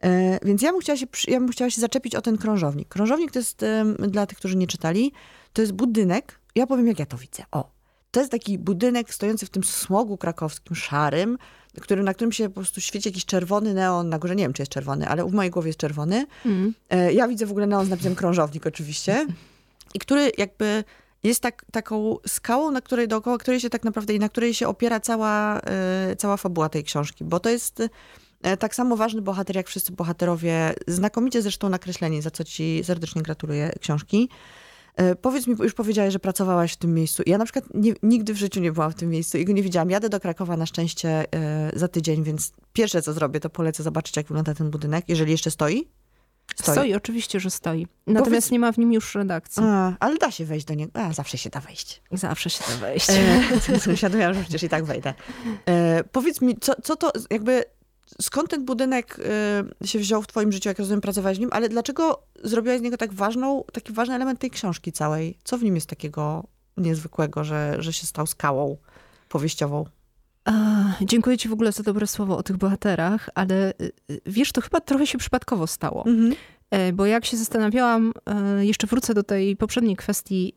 E, 0.03 0.39
więc 0.45 0.61
ja 0.61 0.71
bym, 0.71 0.81
chciała 0.81 0.97
się, 0.97 1.05
ja 1.27 1.39
bym 1.39 1.49
chciała 1.49 1.69
się 1.71 1.81
zaczepić 1.81 2.15
o 2.15 2.21
ten 2.21 2.37
krążownik. 2.37 2.87
Krążownik 2.87 3.31
to 3.31 3.39
jest, 3.39 3.65
dla 3.99 4.25
tych, 4.25 4.37
którzy 4.37 4.55
nie 4.55 4.67
czytali, 4.67 5.11
to 5.53 5.61
jest 5.61 5.73
budynek, 5.73 6.39
ja 6.55 6.67
powiem 6.67 6.87
jak 6.87 6.99
ja 6.99 7.05
to 7.05 7.17
widzę. 7.17 7.43
O, 7.51 7.71
to 8.11 8.19
jest 8.19 8.31
taki 8.31 8.59
budynek 8.59 9.13
stojący 9.13 9.45
w 9.45 9.49
tym 9.49 9.63
smogu 9.63 10.17
krakowskim, 10.17 10.75
szarym, 10.75 11.37
który, 11.81 12.03
na 12.03 12.13
którym 12.13 12.31
się 12.31 12.49
po 12.49 12.55
prostu 12.55 12.81
świeci 12.81 13.09
jakiś 13.09 13.25
czerwony 13.25 13.73
neon 13.73 14.09
na 14.09 14.19
górze. 14.19 14.35
Nie 14.35 14.43
wiem, 14.43 14.53
czy 14.53 14.61
jest 14.61 14.71
czerwony, 14.71 15.07
ale 15.07 15.25
w 15.25 15.33
mojej 15.33 15.51
głowie 15.51 15.69
jest 15.69 15.79
czerwony. 15.79 16.25
Mm. 16.45 16.73
Ja 17.13 17.27
widzę 17.27 17.45
w 17.45 17.51
ogóle 17.51 17.67
neon 17.67 17.85
z 17.85 17.89
napisem 17.89 18.15
krążownik 18.15 18.67
oczywiście. 18.67 19.25
I 19.93 19.99
który 19.99 20.31
jakby 20.37 20.83
jest 21.23 21.41
tak, 21.41 21.65
taką 21.71 22.17
skałą, 22.27 22.71
na 22.71 22.81
której 22.81 23.07
dookoła 23.07 23.37
której 23.37 23.59
się 23.59 23.69
tak 23.69 23.83
naprawdę 23.83 24.13
i 24.13 24.19
na 24.19 24.29
której 24.29 24.53
się 24.53 24.67
opiera 24.67 24.99
cała, 24.99 25.59
e, 25.59 26.15
cała 26.15 26.37
fabuła 26.37 26.69
tej 26.69 26.83
książki. 26.83 27.23
Bo 27.23 27.39
to 27.39 27.49
jest 27.49 27.83
e, 28.41 28.57
tak 28.57 28.75
samo 28.75 28.97
ważny 28.97 29.21
bohater, 29.21 29.55
jak 29.55 29.67
wszyscy 29.67 29.91
bohaterowie, 29.91 30.73
znakomicie 30.87 31.41
zresztą 31.41 31.69
nakreśleni, 31.69 32.21
za 32.21 32.31
co 32.31 32.43
ci 32.43 32.81
serdecznie 32.83 33.21
gratuluję 33.21 33.71
książki. 33.81 34.29
E, 34.95 35.15
powiedz 35.15 35.47
mi, 35.47 35.55
już 35.59 35.73
powiedziałaś, 35.73 36.13
że 36.13 36.19
pracowałaś 36.19 36.73
w 36.73 36.77
tym 36.77 36.93
miejscu. 36.93 37.23
Ja 37.25 37.37
na 37.37 37.45
przykład 37.45 37.65
nie, 37.73 37.93
nigdy 38.03 38.33
w 38.33 38.37
życiu 38.37 38.59
nie 38.59 38.71
byłam 38.71 38.91
w 38.91 38.95
tym 38.95 39.09
miejscu 39.09 39.37
i 39.37 39.45
go 39.45 39.53
nie 39.53 39.63
widziałam. 39.63 39.89
Jadę 39.89 40.09
do 40.09 40.19
Krakowa 40.19 40.57
na 40.57 40.65
szczęście 40.65 41.33
e, 41.33 41.71
za 41.73 41.87
tydzień, 41.87 42.23
więc 42.23 42.53
pierwsze 42.73 43.01
co 43.01 43.13
zrobię, 43.13 43.39
to 43.39 43.49
polecę 43.49 43.83
zobaczyć, 43.83 44.17
jak 44.17 44.27
wygląda 44.27 44.53
ten 44.53 44.69
budynek, 44.69 45.05
jeżeli 45.07 45.31
jeszcze 45.31 45.51
stoi. 45.51 45.87
Stoi, 46.55 46.75
stoi 46.75 46.93
oczywiście, 46.93 47.39
że 47.39 47.49
stoi. 47.49 47.87
Natomiast 48.07 48.25
Powiedz... 48.25 48.51
nie 48.51 48.59
ma 48.59 48.71
w 48.71 48.77
nim 48.77 48.93
już 48.93 49.15
redakcji. 49.15 49.63
A, 49.65 49.93
ale 49.99 50.17
da 50.17 50.31
się 50.31 50.45
wejść 50.45 50.65
do 50.65 50.73
niego. 50.73 50.91
A, 50.93 51.13
zawsze 51.13 51.37
się 51.37 51.49
da 51.49 51.59
wejść. 51.59 52.01
Zawsze 52.11 52.49
się 52.49 52.63
da 52.69 52.77
wejść. 52.77 53.07
E, 53.89 53.95
świadomia, 53.97 54.33
że 54.33 54.41
przecież 54.41 54.63
i 54.63 54.69
tak 54.69 54.85
wejdę. 54.85 55.13
E, 55.65 56.03
powiedz 56.03 56.41
mi, 56.41 56.57
co, 56.57 56.81
co 56.81 56.95
to 56.95 57.11
jakby 57.29 57.63
skąd 58.21 58.49
ten 58.49 58.65
budynek 58.65 59.19
y, 59.83 59.87
się 59.87 59.99
wziął 59.99 60.21
w 60.21 60.27
twoim 60.27 60.51
życiu, 60.51 60.69
jak 60.69 60.79
rozumiem, 60.79 61.01
pracowałeś 61.01 61.37
w 61.37 61.41
nim, 61.41 61.49
ale 61.53 61.69
dlaczego 61.69 62.23
zrobiłaś 62.43 62.79
z 62.79 62.81
niego 62.81 62.97
tak 62.97 63.13
ważną, 63.13 63.63
taki 63.73 63.93
ważny 63.93 64.15
element 64.15 64.39
tej 64.39 64.49
książki 64.49 64.91
całej? 64.91 65.37
Co 65.43 65.57
w 65.57 65.63
nim 65.63 65.75
jest 65.75 65.89
takiego 65.89 66.43
niezwykłego, 66.77 67.43
że, 67.43 67.75
że 67.79 67.93
się 67.93 68.07
stał 68.07 68.27
skałą 68.27 68.77
powieściową? 69.29 69.85
Dziękuję 71.01 71.37
ci 71.37 71.49
w 71.49 71.53
ogóle 71.53 71.71
za 71.71 71.83
dobre 71.83 72.07
słowo 72.07 72.37
o 72.37 72.43
tych 72.43 72.57
bohaterach, 72.57 73.29
ale 73.35 73.73
y, 73.81 73.91
y, 74.11 74.21
wiesz, 74.25 74.51
to 74.51 74.61
chyba 74.61 74.81
trochę 74.81 75.07
się 75.07 75.17
przypadkowo 75.17 75.67
stało. 75.67 76.05
Mhm. 76.05 76.33
E, 76.71 76.93
bo 76.93 77.05
jak 77.05 77.25
się 77.25 77.37
zastanawiałam, 77.37 78.13
e, 78.25 78.65
jeszcze 78.65 78.87
wrócę 78.87 79.13
do 79.13 79.23
tej 79.23 79.55
poprzedniej 79.55 79.95
kwestii, 79.95 80.53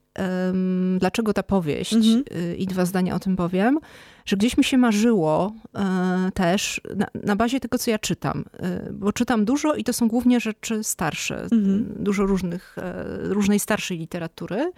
dlaczego 0.99 1.32
ta 1.32 1.42
powieść, 1.42 1.92
mhm. 1.92 2.25
Y, 2.32 2.56
i 2.56 2.66
dwa 2.66 2.85
zdania 2.85 3.14
o 3.14 3.18
tym 3.18 3.37
powiem, 3.37 3.78
że 4.26 4.37
gdzieś 4.37 4.56
mi 4.56 4.64
się 4.64 4.78
marzyło 4.78 5.52
e, 5.75 6.30
też 6.35 6.80
na, 6.97 7.06
na, 7.25 7.37
bazie 7.37 7.61
tego, 7.61 7.78
co 7.78 7.90
ja 7.90 7.99
czytam, 7.99 8.44
bo 8.92 9.12
czytam 9.12 9.44
dużo 9.44 9.75
i 9.75 9.85
to 9.85 9.92
są 9.92 10.09
głównie 10.09 10.40
rzeczy 10.40 10.85
starsze, 10.85 11.42
mhm. 11.42 11.94
dużo 11.99 12.26
różnych, 12.26 12.76
różnej 13.23 13.61
starszej 13.61 13.99
literatury. 13.99 14.73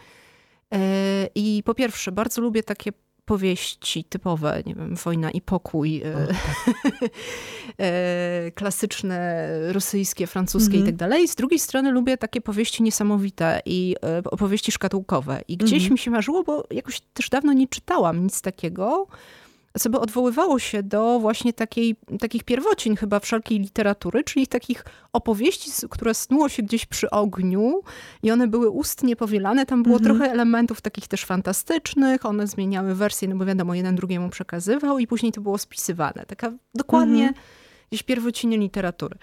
I 1.34 1.62
po 1.64 1.74
pierwsze, 1.74 2.12
bardzo 2.12 2.42
lubię 2.42 2.62
takie 2.62 2.92
powieści 3.24 4.04
typowe, 4.04 4.62
nie 4.66 4.74
wiem, 4.74 4.94
Wojna 4.96 5.30
i 5.30 5.40
pokój, 5.40 6.02
e, 6.04 6.26
tak. 6.26 6.92
e, 7.80 8.50
klasyczne, 8.54 9.48
rosyjskie, 9.72 10.26
francuskie 10.26 10.78
i 10.78 10.84
tak 10.84 10.96
dalej. 10.96 11.28
Z 11.28 11.34
drugiej 11.34 11.58
strony 11.58 11.90
lubię 11.90 12.16
takie 12.16 12.40
powieści 12.40 12.82
niesamowite 12.82 13.62
i 13.66 13.96
e, 14.04 14.22
opowieści 14.24 14.72
szkatułkowe. 14.72 15.42
I 15.48 15.56
gdzieś 15.56 15.88
-hmm. 15.88 15.90
mi 15.90 15.98
się 15.98 16.10
marzyło, 16.10 16.42
bo 16.42 16.66
jakoś 16.70 17.00
też 17.00 17.28
dawno 17.28 17.52
nie 17.52 17.68
czytałam 17.68 18.22
nic 18.22 18.42
takiego, 18.42 19.06
co 19.78 19.90
by 19.90 20.00
odwoływało 20.00 20.58
się 20.58 20.82
do 20.82 21.18
właśnie 21.20 21.52
takiej, 21.52 21.96
takich 22.20 22.44
pierwocin 22.44 22.96
chyba 22.96 23.20
wszelkiej 23.20 23.58
literatury, 23.58 24.24
czyli 24.24 24.46
takich 24.46 24.84
opowieści, 25.12 25.70
które 25.90 26.14
snuło 26.14 26.48
się 26.48 26.62
gdzieś 26.62 26.86
przy 26.86 27.10
ogniu 27.10 27.80
i 28.22 28.30
one 28.30 28.48
były 28.48 28.70
ustnie 28.70 29.16
powielane. 29.16 29.66
Tam 29.66 29.82
było 29.82 29.96
mhm. 29.96 30.16
trochę 30.16 30.32
elementów 30.32 30.80
takich 30.80 31.08
też 31.08 31.24
fantastycznych, 31.24 32.26
one 32.26 32.46
zmieniały 32.46 32.94
wersje, 32.94 33.28
no 33.28 33.36
bo 33.36 33.44
wiadomo, 33.44 33.74
jeden 33.74 33.96
drugiemu 33.96 34.28
przekazywał 34.28 34.98
i 34.98 35.06
później 35.06 35.32
to 35.32 35.40
było 35.40 35.58
spisywane. 35.58 36.24
Taka 36.26 36.52
dokładnie 36.74 37.28
mhm. 37.28 37.44
gdzieś 37.90 38.02
pierwociny 38.02 38.56
literatury. 38.56 39.16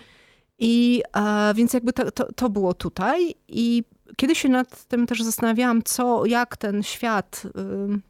I 0.59 1.03
a, 1.13 1.53
więc 1.55 1.73
jakby 1.73 1.93
to, 1.93 2.11
to, 2.11 2.33
to 2.33 2.49
było 2.49 2.73
tutaj 2.73 3.35
i 3.47 3.83
kiedy 4.15 4.35
się 4.35 4.49
nad 4.49 4.85
tym 4.85 5.07
też 5.07 5.23
zastanawiałam, 5.23 5.83
co, 5.83 6.25
jak 6.25 6.57
ten 6.57 6.83
świat... 6.83 7.43
Y, 7.95 8.08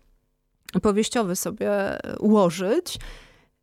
powieściowy 0.81 1.35
sobie 1.35 1.71
ułożyć, 2.19 2.97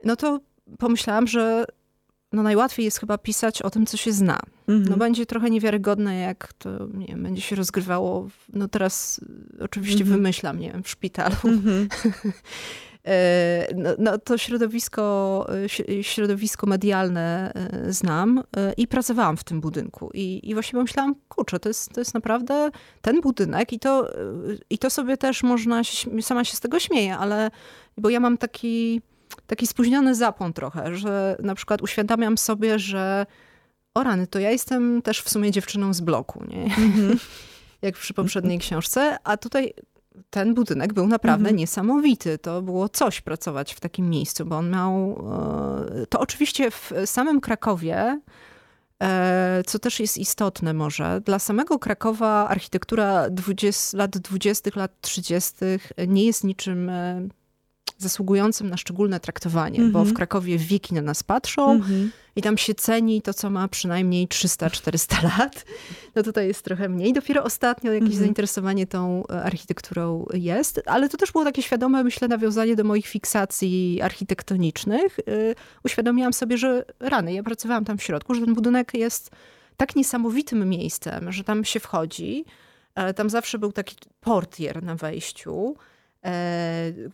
no 0.04 0.16
to 0.16 0.40
pomyślałam, 0.78 1.26
że 1.26 1.64
no 2.32 2.42
najłatwiej 2.42 2.84
jest 2.84 3.00
chyba 3.00 3.18
pisać 3.18 3.62
o 3.62 3.70
tym, 3.70 3.86
co 3.86 3.96
się 3.96 4.12
zna. 4.12 4.38
No 4.68 4.74
mhm. 4.74 4.98
będzie 4.98 5.26
trochę 5.26 5.50
niewiarygodne, 5.50 6.16
jak 6.16 6.52
to 6.52 6.70
nie 6.94 7.06
wiem, 7.06 7.22
będzie 7.22 7.42
się 7.42 7.56
rozgrywało, 7.56 8.28
no 8.52 8.68
teraz 8.68 9.20
oczywiście 9.60 10.00
mhm. 10.00 10.16
wymyślam, 10.16 10.58
nie 10.58 10.72
wiem, 10.72 10.82
w 10.82 10.88
szpitalu. 10.88 11.36
Mhm. 11.44 11.88
E, 13.06 13.68
no, 13.74 13.90
no, 13.98 14.18
to 14.18 14.38
środowisko, 14.38 15.46
e, 15.88 16.02
środowisko 16.02 16.66
medialne 16.66 17.52
e, 17.54 17.92
znam 17.92 18.42
i 18.76 18.88
pracowałam 18.88 19.36
w 19.36 19.44
tym 19.44 19.60
budynku. 19.60 20.10
I, 20.14 20.50
i 20.50 20.54
właśnie 20.54 20.72
pomyślałam, 20.72 21.14
kurczę, 21.28 21.58
to 21.58 21.68
jest, 21.68 21.92
to 21.92 22.00
jest 22.00 22.14
naprawdę 22.14 22.70
ten 23.02 23.20
budynek 23.20 23.72
i 23.72 23.78
to, 23.78 24.10
i 24.70 24.78
to 24.78 24.90
sobie 24.90 25.16
też 25.16 25.42
można, 25.42 25.82
sama 26.20 26.44
się 26.44 26.56
z 26.56 26.60
tego 26.60 26.80
śmieję, 26.80 27.16
ale 27.16 27.50
bo 27.98 28.10
ja 28.10 28.20
mam 28.20 28.38
taki, 28.38 29.02
taki 29.46 29.66
spóźniony 29.66 30.14
zapłon 30.14 30.52
trochę, 30.52 30.96
że 30.96 31.36
na 31.42 31.54
przykład 31.54 31.82
uświadamiam 31.82 32.38
sobie, 32.38 32.78
że 32.78 33.26
o 33.94 34.02
rany, 34.02 34.26
to 34.26 34.38
ja 34.38 34.50
jestem 34.50 35.02
też 35.02 35.20
w 35.20 35.30
sumie 35.30 35.50
dziewczyną 35.50 35.94
z 35.94 36.00
bloku, 36.00 36.44
nie? 36.48 36.62
Mm 36.62 36.92
-hmm. 36.92 37.16
Jak 37.82 37.94
przy 37.94 38.14
poprzedniej 38.14 38.58
książce, 38.58 39.16
a 39.24 39.36
tutaj 39.36 39.74
ten 40.30 40.54
budynek 40.54 40.92
był 40.92 41.06
naprawdę 41.06 41.48
mhm. 41.48 41.56
niesamowity. 41.56 42.38
To 42.38 42.62
było 42.62 42.88
coś 42.88 43.20
pracować 43.20 43.74
w 43.74 43.80
takim 43.80 44.10
miejscu, 44.10 44.44
bo 44.44 44.56
on 44.56 44.70
miał. 44.70 45.24
E, 46.02 46.06
to 46.06 46.20
oczywiście 46.20 46.70
w 46.70 46.92
samym 47.04 47.40
Krakowie. 47.40 48.20
E, 49.02 49.62
co 49.66 49.78
też 49.78 50.00
jest 50.00 50.18
istotne 50.18 50.74
może, 50.74 51.20
dla 51.20 51.38
samego 51.38 51.78
Krakowa 51.78 52.48
architektura 52.48 53.30
20, 53.30 53.98
lat 53.98 54.18
20., 54.18 54.70
lat 54.76 55.00
30. 55.00 55.54
nie 56.08 56.24
jest 56.24 56.44
niczym 56.44 56.88
e, 56.88 57.28
zasługującym 57.98 58.70
na 58.70 58.76
szczególne 58.76 59.20
traktowanie, 59.20 59.78
mm 59.78 59.90
-hmm. 59.90 59.92
bo 59.92 59.98
w 59.98 60.02
mhm. 60.02 60.16
Krakowie 60.16 60.58
wieki 60.58 60.94
na 60.94 61.02
nas 61.02 61.22
patrzą 61.22 61.70
mm 61.70 61.82
-hmm. 61.82 62.08
i 62.36 62.42
tam 62.42 62.58
się 62.58 62.74
ceni 62.74 63.22
to, 63.22 63.34
co 63.34 63.50
ma 63.50 63.68
przynajmniej 63.68 64.28
300-400 64.28 65.22
lat. 65.38 65.64
No 66.14 66.22
tutaj 66.22 66.48
jest 66.48 66.62
trochę 66.62 66.88
mniej. 66.88 67.12
Dopiero 67.12 67.44
ostatnio 67.44 67.92
jakieś 67.92 68.08
mm 68.08 68.18
-hmm. 68.18 68.20
zainteresowanie 68.20 68.86
tą 68.86 69.26
e, 69.26 69.42
architekturą 69.42 70.26
jest, 70.34 70.80
ale 70.86 71.08
to 71.08 71.16
też 71.16 71.32
było 71.32 71.44
takie 71.44 71.62
świadome, 71.62 72.04
myślę, 72.04 72.28
nawiązanie 72.28 72.76
do 72.76 72.84
moich 72.84 73.06
fiksacji 73.06 74.00
architektonicznych. 74.02 75.18
Yy, 75.26 75.54
uświadomiłam 75.84 76.32
sobie, 76.32 76.58
że 76.58 76.84
rany, 77.00 77.32
ja 77.32 77.42
pracowałam 77.42 77.84
tam 77.84 77.98
w 77.98 78.02
środku, 78.02 78.34
że 78.34 78.40
ten 78.40 78.54
budynek 78.54 78.94
jest 78.94 79.30
tak 79.76 79.96
niesamowitym 79.96 80.68
miejscem, 80.68 81.32
że 81.32 81.44
tam 81.44 81.64
się 81.64 81.80
wchodzi. 81.80 82.44
E, 82.94 83.14
tam 83.14 83.30
zawsze 83.30 83.58
był 83.58 83.72
taki 83.72 83.96
portier 84.20 84.82
na 84.82 84.94
wejściu 84.94 85.76
E, 85.76 85.76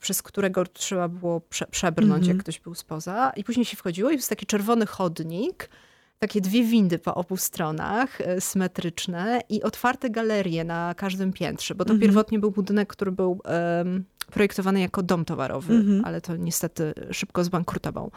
przez 0.01 0.23
którego 0.23 0.67
trzeba 0.67 1.09
było 1.09 1.41
prze, 1.41 1.67
przebrnąć, 1.67 2.23
mm 2.23 2.25
-hmm. 2.25 2.29
jak 2.29 2.43
ktoś 2.43 2.61
był 2.61 2.75
spoza. 2.75 3.33
I 3.37 3.45
później 3.45 3.65
się 3.65 3.77
wchodziło 3.77 4.11
i 4.11 4.15
jest 4.15 4.29
taki 4.29 4.47
czerwony 4.47 4.87
chodnik, 4.87 5.69
takie 6.19 6.41
dwie 6.41 6.65
windy 6.65 6.99
po 6.99 7.15
obu 7.15 7.37
stronach, 7.37 8.21
e, 8.21 8.41
symetryczne 8.41 9.41
i 9.49 9.63
otwarte 9.63 10.11
galerie 10.11 10.65
na 10.65 10.95
każdym 10.97 11.33
piętrze, 11.33 11.75
bo 11.75 11.85
to 11.85 11.91
mm 11.91 11.99
-hmm. 11.99 12.03
pierwotnie 12.03 12.39
był 12.39 12.51
budynek, 12.51 12.89
który 12.89 13.13
był 13.13 13.31
um, 13.31 14.05
projektowany 14.31 14.81
jako 14.81 15.03
dom 15.03 15.25
towarowy, 15.25 15.75
mm 15.75 15.87
-hmm. 15.87 16.03
ale 16.05 16.21
to 16.21 16.37
niestety 16.37 16.95
szybko 17.11 17.45
zbankrutował. 17.45 18.11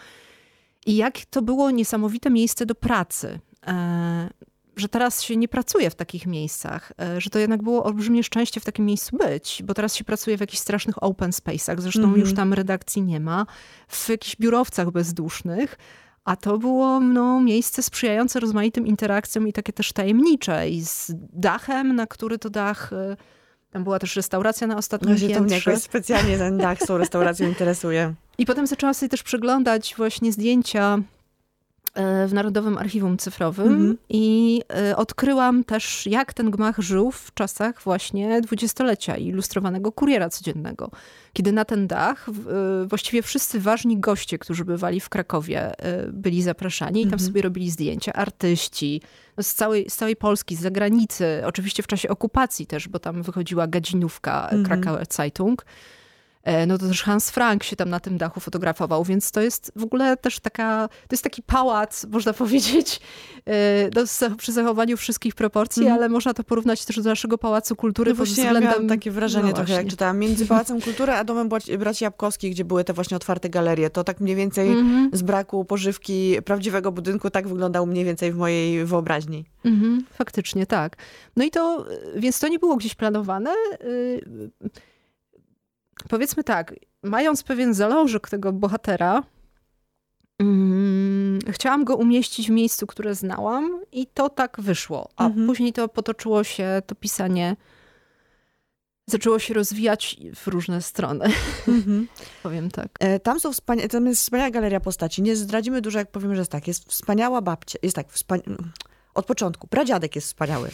I 0.85 0.95
jak 0.95 1.25
to 1.25 1.41
było 1.41 1.71
niesamowite 1.71 2.29
miejsce 2.29 2.65
do 2.65 2.75
pracy. 2.75 3.39
E, 3.67 4.29
że 4.75 4.89
teraz 4.89 5.21
się 5.21 5.37
nie 5.37 5.47
pracuje 5.47 5.89
w 5.89 5.95
takich 5.95 6.25
miejscach, 6.25 6.91
e, 7.01 7.21
że 7.21 7.29
to 7.29 7.39
jednak 7.39 7.63
było 7.63 7.83
olbrzymie 7.83 8.23
szczęście 8.23 8.59
w 8.59 8.65
takim 8.65 8.85
miejscu 8.85 9.17
być, 9.17 9.63
bo 9.63 9.73
teraz 9.73 9.95
się 9.95 10.03
pracuje 10.03 10.37
w 10.37 10.39
jakichś 10.39 10.61
strasznych 10.61 11.03
open 11.03 11.31
space'ach, 11.31 11.81
zresztą 11.81 12.03
mm 12.03 12.15
-hmm. 12.15 12.19
już 12.19 12.33
tam 12.33 12.53
redakcji 12.53 13.01
nie 13.01 13.19
ma, 13.19 13.45
w 13.87 14.09
jakichś 14.09 14.35
biurowcach 14.35 14.91
bezdusznych, 14.91 15.77
a 16.25 16.35
to 16.35 16.57
było 16.57 16.99
no, 16.99 17.41
miejsce 17.41 17.83
sprzyjające 17.83 18.39
rozmaitym 18.39 18.87
interakcjom 18.87 19.47
i 19.47 19.53
takie 19.53 19.73
też 19.73 19.93
tajemnicze 19.93 20.69
i 20.69 20.85
z 20.85 21.11
dachem, 21.33 21.95
na 21.95 22.07
który 22.07 22.39
to 22.39 22.49
dach 22.49 22.93
e, 22.93 23.17
Tam 23.71 23.83
była 23.83 23.99
też 23.99 24.15
restauracja 24.15 24.67
na 24.67 24.77
ostatnim 24.77 25.15
mnie 25.15 25.27
piętrze. 25.27 25.71
jakoś 25.71 25.83
specjalnie 25.83 26.37
ten 26.37 26.57
dach 26.57 26.79
z 26.79 26.85
tą 26.85 26.97
restauracją 26.97 27.47
interesuje. 27.47 28.13
I 28.37 28.45
potem 28.45 28.67
zaczęłam 28.67 28.93
sobie 28.93 29.09
też 29.09 29.23
przeglądać 29.23 29.93
właśnie 29.97 30.31
zdjęcia 30.31 30.99
w 32.27 32.33
Narodowym 32.33 32.77
Archiwum 32.77 33.17
Cyfrowym 33.17 33.67
Mhm. 33.67 33.97
i 34.09 34.61
e, 34.89 34.95
odkryłam 34.97 35.63
też, 35.63 36.07
jak 36.07 36.33
ten 36.33 36.51
gmach 36.51 36.79
żył 36.79 37.11
w 37.11 37.33
czasach 37.33 37.81
właśnie 37.81 38.41
dwudziestolecia 38.41 39.17
ilustrowanego 39.17 39.91
kuriera 39.91 40.29
codziennego. 40.29 40.91
Kiedy 41.33 41.51
na 41.51 41.65
ten 41.65 41.87
dach 41.87 42.29
e, 42.29 42.85
właściwie 42.87 43.21
wszyscy 43.21 43.59
ważni 43.59 43.99
goście, 43.99 44.39
którzy 44.39 44.65
bywali 44.65 44.99
w 44.99 45.09
Krakowie, 45.09 45.79
e, 45.79 46.07
byli 46.11 46.41
zapraszani 46.43 46.99
i 47.01 47.03
tam 47.03 47.13
Mhm. 47.13 47.27
sobie 47.27 47.41
robili 47.41 47.69
zdjęcia. 47.71 48.13
Artyści 48.13 49.01
no 49.37 49.43
z, 49.43 49.53
całej, 49.53 49.89
z 49.89 49.95
całej 49.95 50.15
Polski, 50.15 50.55
z 50.55 50.59
zagranicy, 50.61 51.41
oczywiście 51.45 51.83
w 51.83 51.87
czasie 51.87 52.09
okupacji 52.09 52.67
też, 52.67 52.87
bo 52.87 52.99
tam 52.99 53.21
wychodziła 53.23 53.67
gadzinówka 53.67 54.43
Mhm. 54.51 54.65
Krakauer 54.65 55.05
Zeitung. 55.09 55.65
E, 56.45 56.65
No 56.65 56.77
to 56.77 56.87
też 56.87 57.03
Hans 57.03 57.29
Frank 57.31 57.63
się 57.63 57.75
tam 57.75 57.89
na 57.89 57.99
tym 57.99 58.17
dachu 58.17 58.39
fotografował, 58.39 59.03
więc 59.03 59.31
to 59.31 59.41
jest 59.41 59.71
w 59.75 59.83
ogóle 59.83 60.17
też 60.17 60.39
taka, 60.39 60.87
to 60.87 61.13
jest 61.13 61.23
taki 61.23 61.43
pałac, 61.43 62.05
można 62.05 62.33
powiedzieć, 62.43 62.99
no, 63.95 64.35
przy 64.37 64.51
zachowaniu 64.51 64.97
wszystkich 64.97 65.35
proporcji, 65.35 65.81
Mhm. 65.83 65.99
ale 65.99 66.09
można 66.09 66.33
to 66.33 66.43
porównać 66.43 66.85
też 66.85 66.95
do 67.01 67.09
naszego 67.09 67.37
Pałacu 67.37 67.75
Kultury 67.75 68.11
No 68.11 68.17
pod 68.17 68.27
względem... 68.27 68.63
ja 68.63 68.69
miałam 68.69 68.87
takie 68.87 69.11
wrażenie 69.11 69.49
no 69.49 69.53
trochę, 69.53 69.73
jak 69.73 69.87
czytałam, 69.87 70.19
między 70.19 70.45
Pałacem 70.55 70.81
Kultury 70.81 71.11
a 71.13 71.23
Domem 71.23 71.49
Braci 71.79 72.03
Jabłkowskich, 72.03 72.51
gdzie 72.51 72.65
były 72.65 72.83
te 72.83 72.93
właśnie 72.93 73.17
otwarte 73.17 73.49
galerie. 73.49 73.89
To 73.89 74.03
tak 74.03 74.19
mniej 74.19 74.35
więcej 74.35 74.69
Mhm, 74.71 75.09
z 75.13 75.21
braku 75.21 75.65
pożywki 75.65 76.37
prawdziwego 76.45 76.91
budynku 76.91 77.29
tak 77.29 77.47
wyglądał 77.47 77.85
mniej 77.85 78.05
więcej 78.05 78.31
w 78.33 78.37
mojej 78.37 78.85
wyobraźni. 78.85 79.45
mhm, 79.65 80.05
faktycznie, 80.13 80.65
tak. 80.65 80.95
No 81.35 81.43
i 81.43 81.51
to, 81.51 81.85
e, 82.15 82.19
więc 82.19 82.39
to 82.39 82.47
nie 82.47 82.59
było 82.59 82.75
gdzieś 82.75 82.95
planowane. 82.95 83.51
y, 83.83 84.49
Powiedzmy 86.09 86.43
tak, 86.43 86.75
mając 87.03 87.43
pewien 87.43 87.73
zalążek 87.73 88.29
tego 88.29 88.53
bohatera, 88.53 89.23
mm, 90.41 91.39
chciałam 91.49 91.83
go 91.83 91.95
umieścić 91.95 92.47
w 92.47 92.51
miejscu, 92.51 92.87
które 92.87 93.15
znałam 93.15 93.81
i 93.91 94.07
to 94.07 94.29
tak 94.29 94.57
wyszło. 94.61 95.09
A 95.15 95.25
Mhm. 95.25 95.47
później 95.47 95.73
to 95.73 95.87
potoczyło 95.87 96.43
się, 96.43 96.81
to 96.87 96.95
pisanie 96.95 97.55
zaczęło 99.07 99.39
się 99.39 99.53
rozwijać 99.53 100.17
w 100.35 100.47
różne 100.47 100.81
strony, 100.81 101.25
powiem 102.43 102.71
tak. 102.71 102.89
E, 102.99 103.19
Tam, 103.19 103.39
są 103.39 103.51
wspania- 103.51 103.87
tam 103.87 104.05
jest 104.07 104.21
wspaniała 104.21 104.49
galeria 104.51 104.79
postaci. 104.79 105.21
Nie 105.21 105.35
zdradzimy 105.35 105.81
dużo, 105.81 105.99
jak 105.99 106.11
powiemy, 106.11 106.35
że 106.35 106.41
jest 106.41 106.51
tak. 106.51 106.67
Jest 106.67 106.89
wspaniała 106.91 107.41
babcia. 107.41 107.79
Jest 107.83 107.95
tak, 107.95 108.07
wspania- 108.11 108.57
od 109.13 109.25
początku. 109.25 109.67
Pradziadek 109.67 110.15
jest 110.15 110.27
wspaniały. 110.27 110.69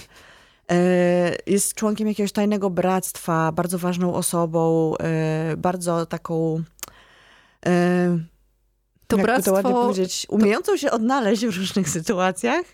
E, 0.72 1.36
Jest 1.48 1.74
członkiem 1.74 2.08
jakiegoś 2.08 2.32
tajnego 2.32 2.70
bractwa, 2.70 3.52
bardzo 3.52 3.78
ważną 3.78 4.14
osobą, 4.14 4.94
e, 4.98 5.58
bardzo 5.58 6.06
taką... 6.06 6.64
e, 7.66 8.20
To 9.08 9.18
jakby 9.18 9.28
bractwo, 9.28 9.52
to 9.52 9.56
ładnie 9.56 9.72
powiedzieć, 9.74 10.28
umiejącą 10.30 10.78
się 10.78 10.92
odnaleźć 10.92 11.46
w 11.46 11.58
różnych 11.58 11.90
sytuacjach. 12.00 12.66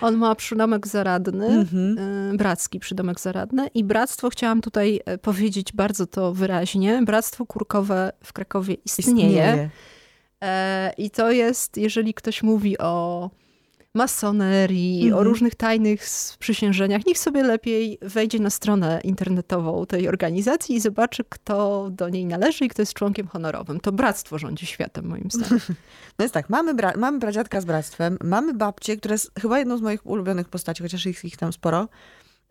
on 0.00 0.16
ma 0.16 0.34
przydomek 0.34 0.86
zaradny, 0.86 1.46
Mhm. 1.46 2.36
bracki 2.36 2.80
przydomek 2.80 3.20
zaradny 3.20 3.66
i 3.74 3.84
bractwo, 3.84 4.30
chciałam 4.30 4.60
tutaj 4.60 5.00
powiedzieć 5.22 5.72
bardzo 5.72 6.06
to 6.06 6.32
wyraźnie, 6.34 7.02
bractwo 7.06 7.46
kurkowe 7.46 8.12
w 8.24 8.32
Krakowie 8.32 8.74
istnieje. 8.84 9.70
E, 10.42 10.92
I 10.98 11.10
to 11.10 11.30
jest, 11.30 11.76
jeżeli 11.76 12.14
ktoś 12.14 12.42
mówi 12.42 12.78
o 12.78 13.30
masonerii, 13.96 15.02
o 15.04 15.06
Mhm. 15.06 15.24
różnych 15.26 15.54
tajnych 15.54 16.08
sprzysiężeniach, 16.08 17.06
niech 17.06 17.18
sobie 17.18 17.42
lepiej 17.42 17.98
wejdzie 18.02 18.38
na 18.38 18.50
stronę 18.50 19.00
internetową 19.04 19.86
tej 19.86 20.08
organizacji 20.08 20.74
i 20.76 20.80
zobaczy, 20.80 21.24
kto 21.28 21.88
do 21.90 22.08
niej 22.08 22.26
należy 22.26 22.64
i 22.64 22.68
kto 22.68 22.82
jest 22.82 22.94
członkiem 22.94 23.26
honorowym. 23.26 23.80
To 23.80 23.92
bractwo 23.92 24.38
rządzi 24.38 24.66
światem, 24.66 25.06
moim 25.06 25.30
zdaniem. 25.30 25.60
No 26.18 26.22
jest 26.22 26.34
tak, 26.34 26.50
mamy, 26.50 26.74
bra- 26.74 26.96
mamy 26.98 27.20
pradziadka 27.20 27.60
z 27.60 27.64
bractwem, 27.64 28.18
mamy 28.24 28.54
babcię, 28.54 28.96
która 28.96 29.12
jest 29.14 29.30
chyba 29.40 29.58
jedną 29.58 29.78
z 29.78 29.80
moich 29.82 30.06
ulubionych 30.06 30.48
postaci, 30.48 30.82
chociaż 30.82 31.06
ich, 31.06 31.24
ich 31.24 31.36
tam 31.36 31.52
sporo. 31.52 31.88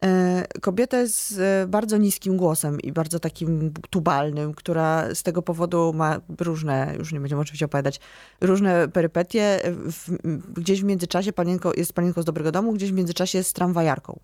E, 0.04 0.46
Kobietę 0.62 1.08
z 1.08 1.40
e, 1.40 1.68
bardzo 1.68 1.98
niskim 1.98 2.38
głosem 2.38 2.82
i 2.82 2.92
bardzo 2.92 3.20
takim 3.20 3.74
tubalnym, 3.90 4.54
która 4.54 5.16
z 5.16 5.24
tego 5.24 5.42
powodu 5.42 5.94
ma 5.94 6.22
różne, 6.40 6.96
już 6.98 7.14
nie 7.14 7.20
będziemy 7.20 7.42
oczywiście 7.42 7.66
opowiadać, 7.66 8.00
różne 8.42 8.88
perypetie. 8.88 9.60
W, 9.66 10.18
gdzieś 10.54 10.82
w 10.82 10.84
międzyczasie 10.84 11.34
panienko, 11.34 11.72
jest 11.78 11.94
panienką 11.94 12.22
z 12.22 12.26
dobrego 12.26 12.52
domu, 12.52 12.74
gdzieś 12.74 12.92
w 12.92 12.96
międzyczasie 12.96 13.38
jest 13.38 13.56
tramwajarką 13.56 14.20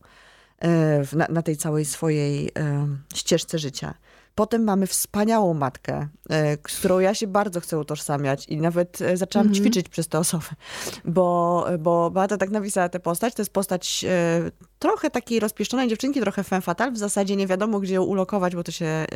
e, 0.62 1.04
na, 1.15 1.28
na 1.30 1.41
tej 1.41 1.58
całej 1.58 1.86
swojej 1.86 2.52
ścieżce 3.13 3.60
życia. 3.60 3.93
Potem 4.36 4.63
mamy 4.63 4.88
wspaniałą 4.88 5.54
matkę, 5.54 6.08
e, 6.30 6.58
z 6.70 6.80
którą 6.80 7.00
ja 7.00 7.13
się 7.13 7.28
bardzo 7.28 7.60
chcę 7.60 7.80
utożsamiać 7.80 8.46
i 8.48 8.58
nawet 8.58 9.02
e, 9.02 9.17
zaczęłam 9.17 9.48
Mhm. 9.48 9.63
ćwiczyć 9.63 9.89
przez 9.89 10.08
tę 10.08 10.20
osobę, 10.20 10.46
bo, 11.06 11.65
bo 11.80 12.12
Beata 12.12 12.38
tak 12.38 12.50
napisała 12.50 12.89
tę 12.89 13.00
postać. 13.00 13.34
To 13.36 13.41
jest 13.41 13.54
postać 13.54 14.06
e, 14.10 14.52
trochę 14.80 15.10
takiej 15.10 15.39
rozpieszczonej 15.39 15.88
dziewczynki, 15.89 16.22
trochę 16.22 16.44
femme 16.44 16.62
fatale. 16.62 16.91
W 16.91 16.98
zasadzie 16.98 17.36
nie 17.36 17.48
wiadomo, 17.48 17.80
gdzie 17.80 17.94
ją 17.96 18.04
ulokować, 18.04 18.56
bo 18.56 18.63
to 18.63 18.72
się... 18.72 18.86
e, 18.86 19.08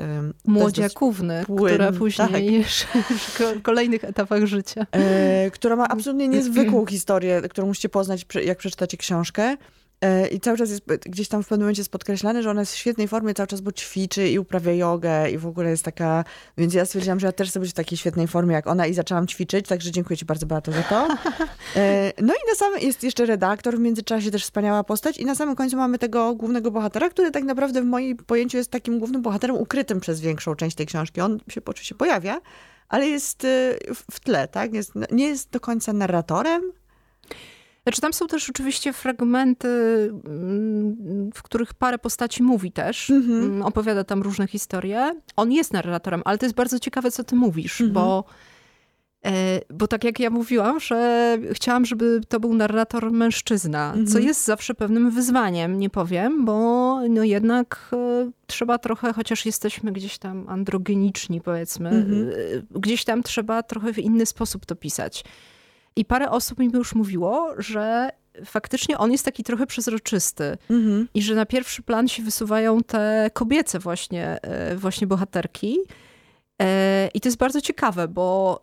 Młodziakówny, 0.46 1.44
płyn, 1.46 1.66
która 1.74 1.88
tak. 1.92 1.96
później 2.00 2.64
w 2.64 3.38
ko- 3.38 3.62
kolejnych 3.64 4.04
etapach 4.04 4.46
życia. 4.46 4.86
e, 4.92 5.52
która 5.52 5.76
ma 5.76 5.88
absolutnie 5.88 6.28
niezwykłą 6.36 6.86
historię, 6.86 7.42
którą 7.50 7.68
musicie 7.68 7.90
poznać, 7.90 8.26
jak 8.46 8.58
przeczytacie 8.58 8.98
książkę. 8.98 9.58
E, 10.02 10.28
I 10.28 10.40
cały 10.40 10.58
czas 10.58 10.70
jest 10.70 10.86
gdzieś 11.06 11.28
tam 11.28 11.44
w 11.44 11.48
pewnym 11.48 11.66
momencie 11.66 11.80
jest 11.80 11.92
podkreślane, 11.92 12.44
że 12.44 12.50
ona 12.52 12.62
jest 12.62 12.74
w 12.74 12.78
świetnej 12.78 13.08
formie 13.08 13.34
cały 13.34 13.48
czas, 13.48 13.62
bo 13.62 13.72
ćwiczy 13.72 14.30
i 14.30 14.40
uprawia 14.40 14.72
jogę 14.74 15.30
i 15.32 15.38
w 15.38 15.48
ogóle 15.48 15.70
jest 15.70 15.84
taka... 15.84 16.24
Więc 16.58 16.74
ja 16.74 16.86
stwierdziłam, 16.86 17.20
że 17.20 17.28
ja 17.28 17.32
też 17.32 17.50
chcę 17.50 17.60
być 17.60 17.70
w 17.70 17.74
takiej 17.74 17.98
świetnej 17.98 18.28
formie 18.28 18.54
jak 18.56 18.68
ona 18.68 18.88
i 18.88 18.94
zaczęłam 18.94 19.28
ćwiczyć, 19.28 19.68
także 19.68 19.92
dziękuję 19.92 20.18
ci 20.18 20.26
bardzo 20.26 20.46
Beato 20.46 20.72
za 20.72 20.84
to. 20.84 21.08
E, 21.76 22.14
No 22.22 22.34
i 22.34 22.50
na 22.50 22.56
samym 22.56 22.80
jest 22.80 23.04
jeszcze 23.04 23.26
redaktor, 23.26 23.78
w 23.78 23.80
międzyczasie 23.80 24.32
też 24.32 24.44
wspaniała 24.44 24.84
postać 24.84 25.18
i 25.18 25.26
na 25.26 25.36
samym 25.36 25.56
końcu 25.56 25.78
mamy 25.78 26.00
tego 26.00 26.36
głównego 26.36 26.72
bohatera, 26.72 27.10
który 27.10 27.32
tak 27.32 27.44
naprawdę 27.44 27.82
w 27.82 27.86
moim 27.86 28.18
pojęciu 28.18 28.58
jest 28.58 28.72
takim 28.72 29.00
głównym 29.00 29.22
bohaterem 29.22 29.56
ukrytym 29.58 30.00
przez 30.00 30.22
większą 30.22 30.56
część 30.56 30.76
tej 30.76 30.86
książki. 30.86 31.22
On 31.22 31.40
się 31.50 31.62
oczywiście 31.66 31.96
pojawia, 31.96 32.42
ale 32.90 33.08
jest 33.08 33.46
e, 33.46 33.48
w- 34.12 34.20
tle, 34.20 34.48
tak? 34.48 34.74
Jest, 34.74 34.92
nie 35.12 35.28
jest 35.28 35.50
do 35.50 35.60
końca 35.60 35.94
narratorem. 35.94 36.62
Znaczy, 37.86 38.02
tam 38.02 38.14
są 38.14 38.28
też 38.28 38.50
oczywiście 38.50 38.94
fragmenty, 38.94 39.68
mm, 40.26 41.30
w 41.34 41.44
których 41.44 41.74
parę 41.74 41.98
postaci 41.98 42.44
mówi 42.44 42.72
też. 42.72 43.10
Mhm. 43.10 43.44
Mm, 43.44 43.62
Opowiada 43.62 44.04
tam 44.04 44.22
różne 44.22 44.48
historie. 44.48 45.22
On 45.36 45.52
jest 45.52 45.74
narratorem, 45.74 46.22
ale 46.26 46.38
to 46.38 46.46
jest 46.46 46.56
bardzo 46.56 46.80
ciekawe, 46.80 47.12
co 47.12 47.24
ty 47.24 47.36
mówisz, 47.36 47.82
Mhm. 47.82 47.94
bo, 47.94 48.24
e, 49.26 49.32
bo 49.74 49.88
tak 49.88 50.04
jak 50.04 50.20
ja 50.20 50.30
mówiłam, 50.30 50.80
że 50.80 51.38
chciałam, 51.54 51.86
żeby 51.86 52.22
to 52.28 52.40
był 52.40 52.54
narrator 52.54 53.12
mężczyzna, 53.12 53.92
co 53.94 54.00
Mhm. 54.00 54.26
jest 54.26 54.46
zawsze 54.46 54.74
pewnym 54.74 55.12
wyzwaniem, 55.12 55.80
nie 55.80 55.90
powiem, 55.90 56.46
bo 56.46 57.00
no 57.10 57.24
jednak 57.24 57.90
e, 57.94 58.32
trzeba 58.48 58.78
trochę, 58.78 59.14
chociaż 59.14 59.46
jesteśmy 59.46 59.92
gdzieś 59.92 60.18
tam 60.18 60.46
androgeniczni, 60.50 61.42
powiedzmy, 61.42 61.90
Mhm. 61.90 62.30
e, 62.30 62.80
gdzieś 62.80 63.04
tam 63.06 63.24
trzeba 63.24 63.64
trochę 63.64 63.94
w 63.94 64.00
inny 64.00 64.26
sposób 64.26 64.66
to 64.66 64.76
pisać. 64.76 65.24
I 65.96 66.06
parę 66.06 66.30
osób 66.32 66.60
mi 66.60 66.70
już 66.74 66.96
mówiło, 66.96 67.54
że 67.58 68.10
faktycznie 68.46 68.98
on 68.98 69.12
jest 69.12 69.26
taki 69.26 69.44
trochę 69.44 69.68
przezroczysty 69.68 70.58
Mhm. 70.70 71.08
i 71.14 71.22
że 71.22 71.36
na 71.36 71.46
pierwszy 71.46 71.82
plan 71.84 72.08
się 72.08 72.24
wysuwają 72.24 72.82
te 72.84 73.30
kobiece 73.34 73.80
właśnie, 73.80 74.42
e, 74.42 74.76
właśnie 74.76 75.08
bohaterki. 75.08 75.78
E, 76.62 77.10
I 77.14 77.22
to 77.22 77.28
jest 77.28 77.38
bardzo 77.38 77.62
ciekawe, 77.62 78.08
bo 78.08 78.62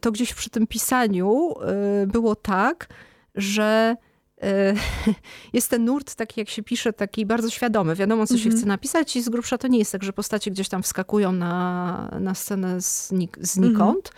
to 0.00 0.12
gdzieś 0.12 0.34
przy 0.34 0.50
tym 0.50 0.66
pisaniu 0.66 1.54
e, 1.60 2.06
było 2.06 2.34
tak, 2.36 2.86
że 3.34 3.96
jest 5.52 5.70
ten 5.70 5.84
nurt 5.84 6.14
taki, 6.14 6.40
jak 6.40 6.48
się 6.50 6.62
pisze, 6.62 6.92
taki 6.92 7.26
bardzo 7.26 7.50
świadomy. 7.50 7.94
Wiadomo, 7.94 8.26
co 8.26 8.34
się 8.38 8.44
Mhm. 8.44 8.56
chce 8.56 8.66
napisać 8.68 9.16
i 9.16 9.22
z 9.22 9.28
grubsza 9.28 9.58
to 9.58 9.68
nie 9.68 9.78
jest 9.78 9.92
tak, 9.92 10.02
że 10.02 10.12
postacie 10.12 10.50
gdzieś 10.50 10.68
tam 10.68 10.82
wskakują 10.82 11.32
na, 11.32 12.10
na 12.20 12.34
scenę 12.34 12.76
znik- 12.78 13.36
znikąd. 13.40 14.12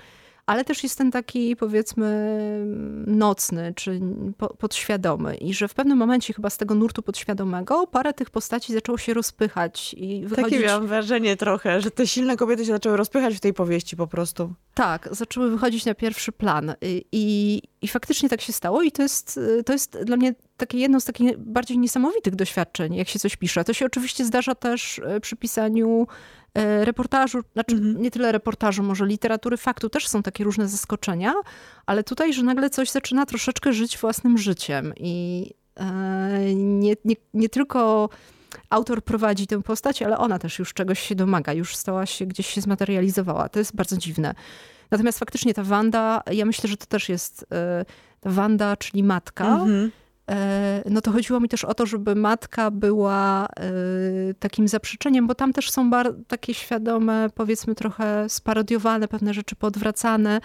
Ale 0.46 0.64
też 0.64 0.82
jest 0.82 0.98
ten 0.98 1.10
taki, 1.10 1.56
powiedzmy, 1.56 2.36
nocny, 3.06 3.72
czy 3.76 4.00
po, 4.38 4.48
podświadomy. 4.48 5.34
I 5.36 5.54
że 5.54 5.68
w 5.68 5.74
pewnym 5.74 5.98
momencie 5.98 6.34
chyba 6.34 6.50
z 6.50 6.56
tego 6.56 6.74
nurtu 6.74 7.02
podświadomego 7.02 7.86
parę 7.86 8.12
tych 8.12 8.30
postaci 8.30 8.72
zaczęło 8.72 8.98
się 8.98 9.14
rozpychać 9.14 9.94
i 9.98 10.26
wychodzić... 10.26 10.50
Takie 10.50 10.66
miałam 10.66 10.86
wrażenie 10.86 11.36
trochę, 11.36 11.80
że 11.80 11.90
te 11.90 12.06
silne 12.06 12.36
kobiety 12.36 12.64
się 12.64 12.72
zaczęły 12.72 12.96
rozpychać 12.96 13.36
w 13.36 13.40
tej 13.40 13.54
powieści 13.54 13.96
po 13.96 14.06
prostu. 14.06 14.54
Tak, 14.74 15.08
zaczęły 15.10 15.50
wychodzić 15.50 15.84
na 15.84 15.94
pierwszy 15.94 16.32
plan. 16.32 16.74
I, 16.80 17.04
i, 17.12 17.62
i 17.82 17.88
faktycznie 17.88 18.28
tak 18.28 18.40
się 18.40 18.52
stało 18.52 18.82
i 18.82 18.92
to 18.92 19.02
jest, 19.02 19.40
to 19.66 19.72
jest 19.72 19.98
dla 20.02 20.16
mnie 20.16 20.34
takie 20.56 20.78
jedno 20.78 21.00
z 21.00 21.04
takich 21.04 21.38
bardziej 21.38 21.78
niesamowitych 21.78 22.34
doświadczeń, 22.34 22.94
jak 22.94 23.08
się 23.08 23.18
coś 23.18 23.36
pisze. 23.36 23.64
To 23.64 23.72
się 23.72 23.86
oczywiście 23.86 24.24
zdarza 24.24 24.54
też 24.54 24.98
e, 24.98 25.20
przy 25.20 25.36
pisaniu 25.36 26.06
reportażu, 26.84 27.40
znaczy 27.52 27.74
Mhm. 27.74 28.02
nie 28.02 28.10
tyle 28.10 28.32
reportażu, 28.32 28.82
może 28.82 29.06
literatury 29.06 29.56
faktu, 29.56 29.88
też 29.88 30.08
są 30.08 30.22
takie 30.22 30.44
różne 30.44 30.68
zaskoczenia, 30.68 31.34
ale 31.86 32.04
tutaj, 32.04 32.32
że 32.32 32.42
nagle 32.42 32.70
coś 32.70 32.90
zaczyna 32.90 33.26
troszeczkę 33.26 33.72
żyć 33.72 33.98
własnym 33.98 34.38
życiem 34.38 34.92
i 34.96 35.50
e, 35.76 36.54
nie, 36.54 36.94
nie, 37.04 37.14
nie 37.34 37.48
tylko 37.48 38.08
autor 38.70 39.02
prowadzi 39.04 39.46
tę 39.46 39.62
postać, 39.62 40.02
ale 40.02 40.18
ona 40.18 40.38
też 40.38 40.58
już 40.58 40.74
czegoś 40.74 41.00
się 41.00 41.14
domaga, 41.14 41.52
już 41.52 41.76
stała 41.76 42.06
się, 42.06 42.26
gdzieś 42.26 42.46
się 42.46 42.60
zmaterializowała. 42.60 43.48
To 43.48 43.58
jest 43.58 43.76
bardzo 43.76 43.96
dziwne. 43.96 44.34
Natomiast 44.90 45.18
faktycznie 45.18 45.54
ta 45.54 45.62
Wanda, 45.62 46.22
ja 46.30 46.44
myślę, 46.44 46.70
że 46.70 46.76
to 46.76 46.86
też 46.86 47.08
jest 47.08 47.46
e, 47.52 47.84
ta 48.20 48.30
Wanda, 48.30 48.76
czyli 48.76 49.02
matka. 49.02 49.46
Mhm. 49.46 49.86
E, 49.86 50.05
no 50.90 51.00
to 51.00 51.12
chodziło 51.12 51.40
mi 51.40 51.48
też 51.48 51.64
o 51.64 51.74
to, 51.74 51.86
żeby 51.86 52.14
matka 52.14 52.70
była 52.70 53.46
e, 53.46 54.34
takim 54.34 54.68
zaprzeczeniem, 54.68 55.26
bo 55.26 55.34
tam 55.34 55.52
też 55.52 55.70
są 55.70 55.90
takie 56.28 56.54
świadome, 56.54 57.28
powiedzmy 57.34 57.74
trochę 57.74 58.28
sparodiowane 58.28 59.08
pewne 59.08 59.34
rzeczy, 59.34 59.56
podwracane 59.56 60.40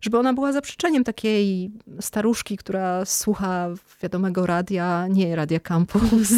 żeby 0.00 0.18
ona 0.18 0.32
była 0.32 0.52
zaprzeczeniem 0.52 1.04
takiej 1.04 1.70
staruszki, 2.00 2.56
która 2.56 3.04
słucha 3.04 3.68
wiadomego 4.02 4.46
radia, 4.46 5.06
nie 5.08 5.36
Radia 5.36 5.60
Campus. 5.60 6.28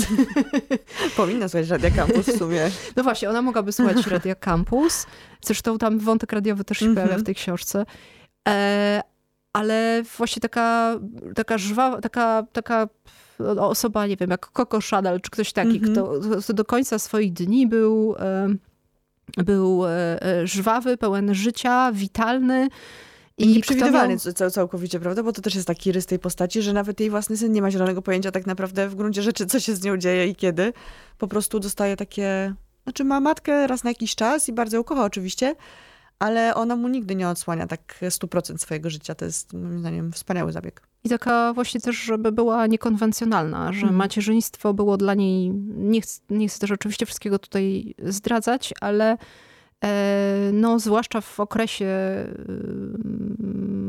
Powinna 1.17 1.49
słuchać 1.49 1.69
Radia 1.69 1.91
Campus 1.91 2.27
w 2.27 2.39
sumie. 2.39 2.71
No 2.97 3.03
właśnie, 3.03 3.31
ona 3.31 3.43
mogłaby 3.43 3.73
słuchać 3.73 4.07
Radia 4.07 4.35
Campus. 4.35 5.07
Zresztą 5.45 5.79
tam 5.79 5.99
wątek 5.99 6.33
radiowy 6.33 6.65
też 6.65 6.79
się 6.79 6.95
pojawia 6.95 7.19
w 7.19 7.23
tej 7.23 7.35
książce. 7.35 7.85
Ale 9.59 10.03
właśnie 10.19 10.41
taka, 10.41 10.99
taka 11.35 11.59
żwawa, 11.59 12.01
taka, 12.01 12.47
taka 12.53 12.89
osoba, 13.59 14.07
nie 14.07 14.17
wiem, 14.17 14.31
jak 14.31 14.51
Coco 14.53 14.79
Chanel, 14.91 15.21
czy 15.21 15.31
ktoś 15.31 15.53
taki, 15.53 15.77
mm 15.77 15.83
-hmm. 15.83 15.93
kto, 15.93 16.41
kto, 16.41 16.53
do 16.53 16.65
końca 16.65 16.99
swoich 16.99 17.33
dni 17.33 17.67
był, 17.67 18.15
e, 18.19 18.49
był 19.37 19.87
e, 19.87 20.23
e, 20.23 20.47
żwawy, 20.47 20.97
pełen 20.97 21.35
życia, 21.35 21.93
witalny, 21.93 22.69
i 23.39 23.49
nieprzewidywalny 23.49 24.17
miał... 24.41 24.51
całkowicie, 24.51 25.01
prawda? 25.01 25.23
Bo 25.23 25.33
to 25.33 25.43
też 25.43 25.55
jest 25.55 25.67
taki 25.67 25.93
rys 25.93 26.07
tej 26.07 26.19
postaci, 26.19 26.63
że 26.63 26.73
nawet 26.73 27.01
jej 27.01 27.11
własny 27.11 27.37
syn 27.37 27.53
nie 27.53 27.63
ma 27.63 27.71
zielonego 27.71 28.03
pojęcia 28.03 28.31
tak 28.31 28.47
naprawdę 28.47 28.89
w 28.89 28.95
gruncie 28.95 29.23
rzeczy, 29.23 29.47
co 29.47 29.61
się 29.61 29.75
z 29.75 29.85
nią 29.85 29.97
dzieje 29.97 30.27
i 30.27 30.35
kiedy. 30.35 30.73
Po 31.19 31.29
prostu 31.29 31.61
dostaje 31.61 31.97
takie... 31.97 32.55
Znaczy 32.83 33.05
ma 33.05 33.21
matkę 33.21 33.67
raz 33.67 33.85
na 33.85 33.91
jakiś 33.91 34.15
czas 34.15 34.49
i 34.49 34.53
bardzo 34.53 34.77
ją 34.77 34.85
kocha 34.85 35.05
oczywiście, 35.05 35.55
ale 36.19 36.55
ona 36.55 36.77
mu 36.77 36.89
nigdy 36.89 37.15
nie 37.15 37.29
odsłania 37.29 37.67
tak 37.67 38.01
100% 38.03 38.59
swojego 38.59 38.91
życia. 38.91 39.15
To 39.15 39.25
jest 39.25 39.53
moim 39.53 39.79
zdaniem 39.79 40.13
wspaniały 40.13 40.53
zabieg. 40.53 40.83
I 41.05 41.09
taka 41.09 41.53
właśnie 41.53 41.81
też, 41.81 41.97
żeby 41.97 42.33
była 42.33 42.67
niekonwencjonalna, 42.67 43.73
że 43.73 43.83
mm. 43.83 43.95
macierzyństwo 43.95 44.75
było 44.75 44.97
dla 44.97 45.15
niej, 45.15 45.51
nie 45.77 46.01
chcę, 46.01 46.21
nie 46.31 46.49
chcę 46.49 46.59
też 46.59 46.71
oczywiście 46.71 47.07
wszystkiego 47.07 47.39
tutaj 47.39 47.95
zdradzać, 47.99 48.75
ale 48.81 49.17
E, 49.85 50.51
no, 50.53 50.79
zwłaszcza 50.79 51.21
w 51.21 51.41
okresie, 51.41 51.87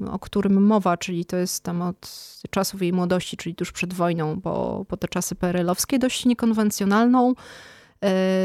y, 0.06 0.12
o 0.12 0.20
którym 0.20 0.66
mowa, 0.66 0.98
czyli 0.98 1.26
to 1.26 1.38
jest 1.38 1.64
tam 1.64 1.82
od 1.82 2.12
czasów 2.50 2.82
jej 2.82 2.94
młodości, 2.94 3.38
czyli 3.38 3.56
tuż 3.56 3.72
przed 3.72 3.94
wojną, 3.94 4.42
po, 4.42 4.86
po 4.88 4.98
te 4.98 5.08
czasy 5.08 5.36
PRL-owskie, 5.36 6.00
dość 6.00 6.26
niekonwencjonalną, 6.26 7.34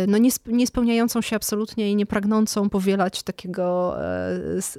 no 0.08 0.18
nie, 0.18 0.30
nie 0.46 0.66
spełniającą 0.66 1.22
się 1.22 1.36
absolutnie 1.36 1.90
i 1.90 1.96
nie 1.96 2.06
pragnącą 2.06 2.70
powielać 2.70 3.22
takiego, 3.22 3.96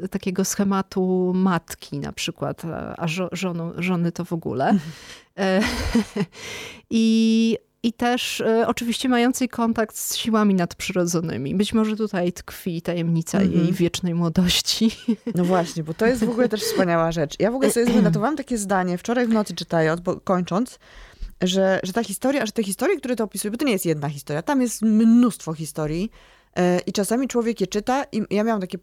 e, 0.02 0.08
takiego 0.08 0.46
schematu 0.46 1.32
matki 1.36 2.00
na 2.00 2.12
przykład, 2.12 2.62
a 2.98 3.08
żonu, 3.32 3.72
żony 3.78 4.12
to 4.12 4.26
w 4.26 4.34
ogóle. 4.34 4.70
Mhm. 5.38 5.64
I 6.90 7.58
i 7.86 7.94
też 7.94 8.40
y, 8.40 8.68
oczywiście 8.68 9.10
mającej 9.10 9.50
kontakt 9.50 9.98
z 9.98 10.16
siłami 10.16 10.56
nadprzyrodzonymi. 10.56 11.56
Być 11.56 11.74
może 11.74 11.96
tutaj 11.96 12.34
tkwi 12.34 12.82
tajemnica 12.82 13.38
mm 13.40 13.52
-hmm. 13.52 13.58
jej 13.58 13.74
wiecznej 13.74 14.14
młodości. 14.14 14.92
No 15.36 15.46
właśnie, 15.46 15.84
bo 15.84 15.94
to 15.94 16.06
jest 16.06 16.26
w 16.26 16.30
ogóle 16.30 16.50
też 16.50 16.62
wspaniała 16.62 17.12
rzecz. 17.12 17.36
Ja 17.40 17.52
w 17.52 17.56
ogóle 17.56 17.72
sobie 17.72 17.86
zanotowałam 17.94 18.36
takie 18.36 18.58
zdanie 18.58 18.98
wczoraj 18.98 19.28
w 19.28 19.30
nocy 19.30 19.56
czytając, 19.56 20.02
bo 20.02 20.20
kończąc, 20.20 20.80
że, 21.41 21.80
że 21.84 21.93
ta 21.93 22.04
historia, 22.04 22.45
że 22.45 22.52
te 22.52 22.63
historie, 22.63 22.98
które 22.98 23.15
to 23.15 23.24
opisują, 23.24 23.52
bo 23.52 23.58
to 23.58 23.65
nie 23.65 23.71
jest 23.71 23.86
jedna 23.86 24.10
historia, 24.10 24.41
tam 24.41 24.62
jest 24.62 24.82
mnóstwo 24.82 25.54
historii 25.54 26.12
y, 26.60 26.62
i 26.88 26.93
czasami 26.93 27.28
człowiek 27.28 27.62
je 27.62 27.67
czyta 27.67 28.06
i 28.12 28.24
ja 28.30 28.43
miałam 28.43 28.62
takie 28.62 28.78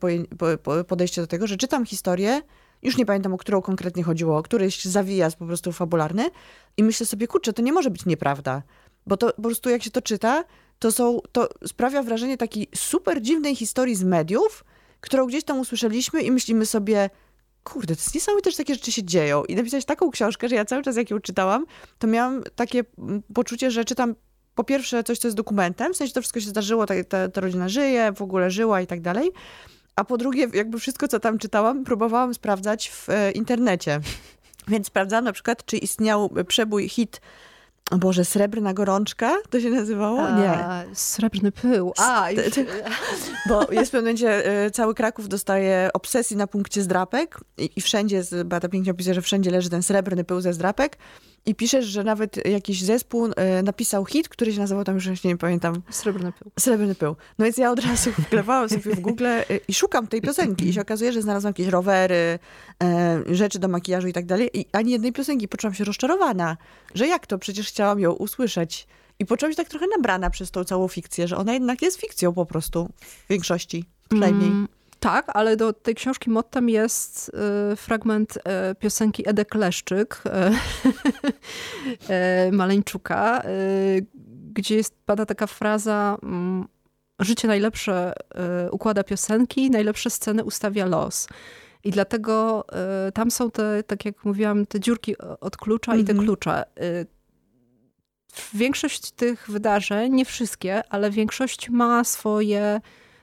podejście 0.88 1.21
do 1.21 1.27
tego, 1.27 1.47
że 1.47 1.57
czytam 1.57 1.87
historię, 1.87 2.43
już 2.83 2.97
nie 2.97 3.07
pamiętam, 3.07 3.35
o 3.35 3.38
którą 3.38 3.62
konkretnie 3.62 4.03
chodziło, 4.03 4.38
o 4.38 4.43
któryś 4.43 4.85
zawijas 4.85 5.37
po 5.37 5.47
prostu 5.47 5.73
fabularny 5.73 6.31
i 6.77 6.83
myślę 6.85 7.07
sobie, 7.07 7.27
kurczę, 7.27 7.53
to 7.53 7.62
nie 7.62 7.73
może 7.73 7.91
być 7.91 8.07
nieprawda. 8.07 8.62
Bo 9.07 9.17
to 9.17 9.33
po 9.33 9.43
prostu 9.43 9.71
jak 9.71 9.83
się 9.83 9.91
to 9.91 10.03
czyta, 10.03 10.45
to, 10.79 10.93
są, 10.93 11.21
to 11.33 11.49
sprawia 11.67 12.03
wrażenie 12.03 12.37
takiej 12.37 12.69
super 12.75 13.23
dziwnej 13.23 13.57
historii 13.57 13.95
z 13.95 14.05
mediów, 14.05 14.65
którą 15.01 15.27
gdzieś 15.27 15.45
tam 15.45 15.61
usłyszeliśmy 15.61 16.23
i 16.23 16.31
myślimy 16.31 16.67
sobie, 16.67 17.11
kurde, 17.64 17.96
to 17.96 18.03
jest 18.03 18.14
niesamowite, 18.14 18.51
że 18.51 18.57
takie 18.57 18.75
rzeczy 18.75 18.92
się 18.92 19.05
dzieją. 19.05 19.44
I 19.44 19.55
napisać 19.55 19.85
taką 19.85 20.11
książkę, 20.11 20.48
że 20.48 20.55
ja 20.55 20.64
cały 20.64 20.83
czas 20.83 20.96
jak 20.96 21.11
ją 21.11 21.20
czytałam, 21.20 21.66
to 21.98 22.07
miałam 22.07 22.42
takie 22.57 22.85
mm, 22.98 23.22
poczucie, 23.35 23.70
że 23.70 23.85
czytam 23.85 24.14
po 24.55 24.64
pierwsze 24.64 25.05
coś, 25.05 25.18
co 25.18 25.29
jest 25.29 25.37
dokumentem, 25.37 25.94
w 25.94 25.96
sensie 25.96 26.14
to 26.14 26.20
wszystko 26.20 26.40
się 26.40 26.48
zdarzyło, 26.48 26.87
ta, 26.87 26.94
ta, 27.09 27.29
ta 27.29 27.40
rodzina 27.40 27.68
żyje, 27.68 28.12
w 28.12 28.22
ogóle 28.22 28.51
żyła 28.51 28.81
i 28.81 28.87
tak 28.87 29.01
dalej. 29.01 29.31
A 29.96 30.05
po 30.05 30.18
drugie, 30.18 30.48
jakby 30.55 30.79
wszystko, 30.79 31.09
co 31.09 31.20
tam 31.20 31.38
czytałam, 31.38 31.85
próbowałam 31.85 32.35
sprawdzać 32.35 32.90
w 32.90 33.09
e, 33.09 33.31
internecie. 33.31 34.01
Więc 34.68 34.87
sprawdzałam 34.87 35.25
na 35.25 35.33
przykład, 35.33 35.64
czy 35.64 35.77
istniał 35.77 36.31
przebój 36.48 36.88
hit 36.88 37.20
o 37.90 37.99
Boże, 37.99 38.25
srebrna 38.25 38.75
gorączka 38.75 39.37
to 39.51 39.61
się 39.61 39.71
nazywało? 39.71 40.23
A, 40.23 40.38
nie. 40.38 40.95
Srebrny 40.95 41.53
pył. 41.53 41.92
A, 41.99 42.31
już... 42.31 42.42
Bo 43.49 43.73
jest 43.73 43.90
w 43.90 43.92
pewnym 43.92 44.03
momencie, 44.03 44.64
y, 44.66 44.71
cały 44.71 44.95
Kraków 44.95 45.29
dostaje 45.29 45.90
obsesji 45.95 46.37
na 46.37 46.47
punkcie 46.47 46.83
zdrapek 46.83 47.40
i, 47.59 47.71
i 47.77 47.81
wszędzie, 47.81 48.23
Beata 48.45 48.68
pięknie 48.68 48.92
opisuje, 48.92 49.14
że 49.14 49.23
wszędzie 49.23 49.51
leży 49.51 49.71
ten 49.71 49.83
srebrny 49.83 50.25
pył 50.25 50.40
ze 50.40 50.53
zdrapek 50.53 50.99
i 51.29 51.32
piszesz, 51.57 51.87
że 51.87 52.05
nawet 52.05 52.47
jakiś 52.47 52.83
zespół 52.83 53.29
e, 53.37 53.63
napisał 53.63 54.05
hit, 54.05 54.29
który 54.29 54.53
się 54.53 54.61
nazywał 54.61 54.85
tam 54.85 54.95
już 54.95 55.25
nie 55.25 55.37
pamiętam. 55.37 55.83
Srebrny 55.91 56.33
pył. 56.33 56.51
Srebrny 56.59 56.95
pył. 56.95 57.17
No 57.39 57.45
więc 57.45 57.57
ja 57.59 57.71
od 57.71 57.81
razu 57.81 58.13
wklewałam 58.27 58.69
sobie 58.69 58.95
w 58.95 59.01
Google 59.01 59.27
e, 59.27 59.45
i 59.69 59.75
szukam 59.75 60.07
tej 60.07 60.21
piosenki. 60.21 60.69
I 60.69 60.73
się 60.73 60.81
okazuje, 60.81 61.13
że 61.13 61.23
znalazłam 61.23 61.51
jakieś 61.51 61.67
rowery, 61.67 62.39
e, 62.83 63.23
rzeczy 63.27 63.59
do 63.59 63.69
makijażu 63.69 64.09
i 64.09 64.13
tak 64.13 64.27
dalej. 64.27 64.51
I 64.55 64.67
ani 64.73 64.93
jednej 64.93 65.13
piosenki. 65.13 65.49
Poczułam 65.49 65.75
się 65.75 65.85
rozczarowana, 65.85 66.57
że 66.95 67.07
jak 67.07 67.27
to? 67.27 67.39
Przecież 67.39 67.69
chciałam 67.69 68.01
ją 68.01 68.13
usłyszeć. 68.13 68.87
I 69.19 69.27
poczułam 69.27 69.53
się 69.53 69.57
tak 69.57 69.69
trochę 69.69 69.87
nabrana 69.97 70.31
przez 70.31 70.51
tą 70.51 70.65
całą 70.65 70.89
fikcję, 70.89 71.29
że 71.29 71.37
ona 71.37 71.53
jednak 71.53 71.83
jest 71.83 72.01
fikcją 72.01 72.33
po 72.33 72.47
prostu. 72.47 72.89
W 73.01 73.29
większości 73.29 73.85
przynajmniej. 74.09 74.49
Mm. 74.49 74.69
Tak, 75.03 75.27
ale 75.35 75.57
do 75.57 75.73
tej 75.73 75.95
książki 75.95 76.31
mottem 76.31 76.69
jest 76.69 77.31
y, 77.73 77.77
fragment 77.77 78.37
y, 78.37 78.41
piosenki 78.75 79.29
Edek 79.29 79.55
Leszczyk 79.55 80.23
y, 80.27 80.31
y, 82.49 82.53
Maleńczuka, 82.53 83.43
y, 83.45 84.07
gdzie 84.53 84.77
jest, 84.77 84.95
pada 85.07 85.27
taka 85.27 85.47
fraza 85.47 86.19
mm, 86.23 86.69
życie 87.19 87.49
najlepsze 87.49 88.12
y, 88.67 88.71
układa 88.71 89.05
piosenki, 89.05 89.71
najlepsze 89.71 90.11
sceny 90.11 90.45
ustawia 90.45 90.87
los. 90.87 91.29
I 91.85 91.91
dlatego 91.91 92.67
tam 93.15 93.31
są 93.31 93.51
te, 93.51 93.83
tak 93.83 94.05
jak 94.05 94.25
mówiłam, 94.25 94.67
te 94.67 94.81
dziurki 94.81 95.19
od 95.41 95.57
klucza 95.57 95.93
mm 95.93 96.01
-hmm. 96.01 96.05
i 96.05 96.07
te 96.07 96.12
mhm. 96.12 96.27
klucze. 96.27 96.65
Większość 98.55 99.11
tych 99.11 99.51
wydarzeń, 99.51 100.12
nie 100.12 100.25
wszystkie, 100.25 100.83
ale 100.88 101.11
większość 101.11 101.71
ma 101.71 102.05
swoje 102.05 102.81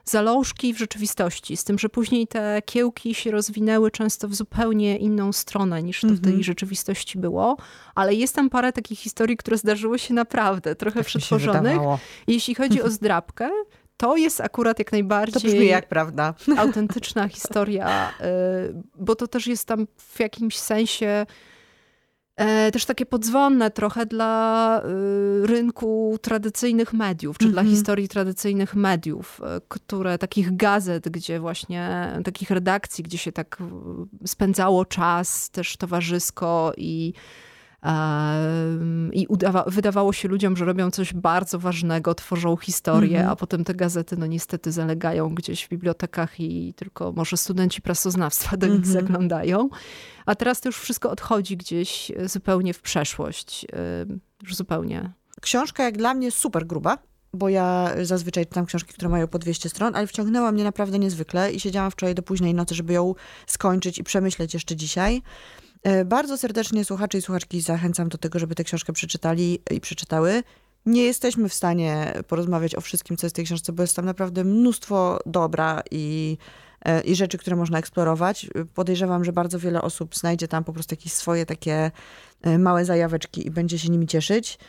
zalążki 0.10 0.74
w 0.74 0.78
rzeczywistości, 0.78 1.58
z 1.58 1.64
tym, 1.64 1.80
że 1.80 1.90
później 1.90 2.28
te 2.28 2.62
kiełki 2.66 3.16
się 3.16 3.32
rozwinęły 3.32 3.92
często 3.92 4.28
w 4.28 4.36
zupełnie 4.36 4.98
inną 4.98 5.34
stronę 5.34 5.84
niż 5.84 6.02
to 6.02 6.08
w 6.08 6.20
tej 6.22 6.32
mhm. 6.32 6.44
rzeczywistości 6.44 7.18
było, 7.20 7.58
ale 7.96 8.14
jest 8.14 8.36
tam 8.36 8.50
parę 8.50 8.74
takich 8.74 9.00
historii, 9.00 9.38
które 9.38 9.58
zdarzyły 9.58 10.00
się 10.00 10.14
naprawdę, 10.14 10.76
trochę 10.76 11.00
tak 11.00 11.08
przetworzonych. 11.08 11.78
Jeśli 12.28 12.56
chodzi 12.56 12.82
o 12.82 12.90
zdrabkę, 13.00 13.50
to 13.98 14.18
jest 14.18 14.42
akurat 14.42 14.80
jak 14.80 14.92
najbardziej. 14.92 15.42
To 15.42 15.48
brzmi 15.48 15.68
jak 15.68 15.90
prawda. 15.90 16.34
Autentyczna 16.58 17.28
historia, 17.28 18.10
y, 18.10 18.24
bo 18.96 19.16
to 19.16 19.28
też 19.28 19.48
jest 19.48 19.66
tam 19.66 19.88
w 19.98 20.20
jakimś 20.20 20.58
sensie 20.58 21.26
też 22.72 22.86
takie 22.86 23.06
podzwonne 23.06 23.72
trochę 23.72 24.06
dla 24.06 24.82
y, 25.44 25.48
rynku 25.48 26.18
tradycyjnych 26.22 26.94
mediów, 26.94 27.38
czy 27.38 27.46
mm 27.46 27.52
-hmm. 27.52 27.54
dla 27.54 27.62
mhm. 27.62 27.76
historii 27.76 28.08
tradycyjnych 28.08 28.76
mediów, 28.76 29.42
e, 29.44 29.62
które 29.68 30.18
takich 30.18 30.56
gazet, 30.56 31.10
gdzie 31.10 31.40
właśnie 31.40 32.14
takich 32.24 32.52
redakcji, 32.52 33.04
gdzie 33.04 33.18
się 33.18 33.32
tak 33.32 33.58
spędzało 34.26 34.86
czas 34.86 35.50
też 35.50 35.78
towarzysko 35.78 36.74
i 36.78 37.14
i 39.14 39.28
wydawało 39.68 40.14
się 40.14 40.28
ludziom, 40.28 40.58
że 40.58 40.66
robią 40.66 40.92
coś 40.92 41.14
bardzo 41.14 41.60
ważnego, 41.60 42.16
tworzą 42.16 42.58
historię, 42.58 43.18
mm 43.18 43.30
-hmm. 43.30 43.32
a 43.32 43.36
potem 43.36 43.64
te 43.64 43.74
gazety 43.74 44.18
no 44.18 44.26
niestety 44.26 44.72
zalegają 44.72 45.36
gdzieś 45.36 45.66
w 45.66 45.70
bibliotekach 45.70 46.40
i 46.40 46.74
tylko 46.74 47.12
może 47.12 47.38
studenci 47.38 47.82
prasoznawstwa 47.82 48.58
do 48.58 48.68
nich 48.68 48.76
mm 48.76 48.90
-hmm. 48.90 48.94
zaglądają. 48.94 49.70
A 50.26 50.36
teraz 50.36 50.62
to 50.62 50.70
już 50.70 50.80
wszystko 50.80 51.12
odchodzi 51.12 51.58
gdzieś 51.58 52.12
zupełnie 52.26 52.74
w 52.74 52.82
przeszłość. 52.82 53.66
Już 54.44 54.56
zupełnie. 54.56 55.12
Książka 55.42 55.84
jak 55.84 55.98
dla 55.98 56.14
mnie 56.14 56.32
super 56.32 56.68
gruba, 56.68 56.98
bo 57.34 57.50
ja 57.50 57.92
zazwyczaj 58.02 58.46
czytam 58.46 58.66
książki, 58.66 58.94
które 58.94 59.10
mają 59.10 59.28
po 59.28 59.40
200 59.40 59.70
stron, 59.70 59.96
ale 59.96 60.08
wciągnęła 60.08 60.52
mnie 60.52 60.64
naprawdę 60.64 61.00
niezwykle 61.00 61.52
i 61.52 61.60
siedziałam 61.60 61.92
wczoraj 61.92 62.16
do 62.16 62.24
późnej 62.24 62.54
nocy, 62.54 62.76
żeby 62.76 62.94
ją 62.94 63.16
skończyć 63.48 63.98
i 63.98 64.04
przemyśleć 64.04 64.54
jeszcze 64.54 64.76
dzisiaj. 64.76 65.22
E, 65.84 66.06
bardzo 66.06 66.38
serdecznie 66.38 66.86
słuchaczy 66.86 67.18
i 67.18 67.22
słuchaczki 67.22 67.62
zachęcam 67.62 68.10
do 68.10 68.18
tego, 68.18 68.40
żeby 68.40 68.56
tę 68.56 68.64
książkę 68.64 68.94
przeczytali 68.94 69.60
i 69.72 69.82
przeczytały. 69.82 70.44
nie 70.86 71.04
jesteśmy 71.04 71.50
w 71.50 71.54
stanie 71.54 72.14
porozmawiać 72.28 72.76
o 72.76 72.82
wszystkim, 72.82 73.18
co 73.18 73.26
jest 73.26 73.36
w 73.36 73.38
tej 73.38 73.46
książce, 73.46 73.74
bo 73.74 73.84
jest 73.84 73.96
tam 73.96 74.06
naprawdę 74.06 74.44
mnóstwo 74.44 75.20
dobra 75.26 75.82
i, 75.92 76.38
e, 76.86 77.02
i 77.02 77.16
rzeczy, 77.16 77.38
które 77.38 77.56
można 77.56 77.80
eksplorować. 77.80 78.48
Podejrzewam, 78.76 79.26
że 79.26 79.34
bardzo 79.34 79.60
wiele 79.60 79.82
osób 79.82 80.16
znajdzie 80.16 80.48
tam 80.48 80.64
po 80.64 80.74
prostu 80.74 80.94
jakieś 80.94 81.14
swoje 81.14 81.46
takie 81.46 81.92
e, 82.42 82.58
małe 82.58 82.86
zajaweczki 82.86 83.48
i 83.48 83.52
będzie 83.52 83.80
się 83.80 83.90
nimi 83.90 84.08
cieszyć. 84.08 84.60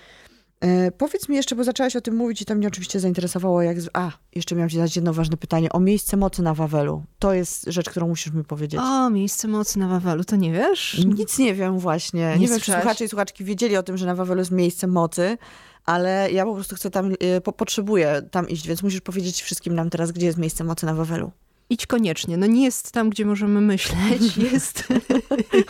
E, 0.61 0.91
powiedz 0.91 1.29
mi 1.29 1.37
jeszcze, 1.37 1.57
bo 1.57 1.65
zaczęłaś 1.65 1.97
o 1.97 2.01
tym 2.01 2.17
mówić 2.17 2.43
i 2.43 2.45
to 2.45 2.55
mnie 2.55 2.69
oczywiście 2.69 3.01
zainteresowało, 3.01 3.63
jak... 3.63 3.77
A, 3.93 4.11
jeszcze 4.35 4.55
miałam 4.55 4.69
ci 4.69 4.77
zadać 4.77 4.97
jedno 4.97 5.13
ważne 5.13 5.37
pytanie. 5.37 5.73
O 5.73 5.81
miejsce 5.81 6.17
mocy 6.17 6.43
na 6.43 6.55
Wawelu. 6.55 7.05
To 7.19 7.35
jest 7.35 7.65
rzecz, 7.67 7.91
którą 7.91 8.09
musisz 8.09 8.33
mi 8.33 8.45
powiedzieć. 8.45 8.81
O, 8.81 9.11
miejsce 9.11 9.49
mocy 9.49 9.79
na 9.79 9.89
Wawelu, 9.89 10.25
to 10.25 10.37
nie 10.37 10.53
wiesz? 10.53 11.05
Nic 11.17 11.39
nie 11.39 11.55
wiem 11.55 11.79
właśnie. 11.79 12.21
Nie, 12.21 12.39
nie 12.39 12.49
wiem, 12.49 12.61
czy 12.61 12.73
słuchacze 12.73 13.05
i 13.05 13.09
słuchaczki 13.09 13.45
wiedzieli 13.45 13.77
o 13.77 13.83
tym, 13.83 13.97
że 13.97 14.07
na 14.07 14.15
Wawelu 14.15 14.39
jest 14.39 14.51
miejsce 14.51 14.87
mocy, 14.87 15.39
ale 15.85 16.33
ja 16.33 16.45
po 16.45 16.55
prostu 16.55 16.77
chcę 16.77 16.91
tam, 16.91 17.13
y, 17.13 17.41
po, 17.45 17.53
potrzebuję 17.53 18.23
tam 18.31 18.49
iść, 18.49 18.69
więc 18.69 18.83
musisz 18.83 19.01
powiedzieć 19.01 19.43
wszystkim 19.43 19.75
nam 19.75 19.91
teraz, 19.91 20.13
gdzie 20.13 20.27
jest 20.27 20.39
miejsce 20.39 20.65
mocy 20.65 20.87
na 20.87 20.95
Wawelu. 20.95 21.31
Idź 21.71 21.87
koniecznie. 21.87 22.37
No 22.37 22.47
nie 22.47 22.65
jest 22.65 22.93
tam, 22.93 23.11
gdzie 23.11 23.25
możemy 23.25 23.61
myśleć. 23.61 24.37
Jest, 24.53 24.85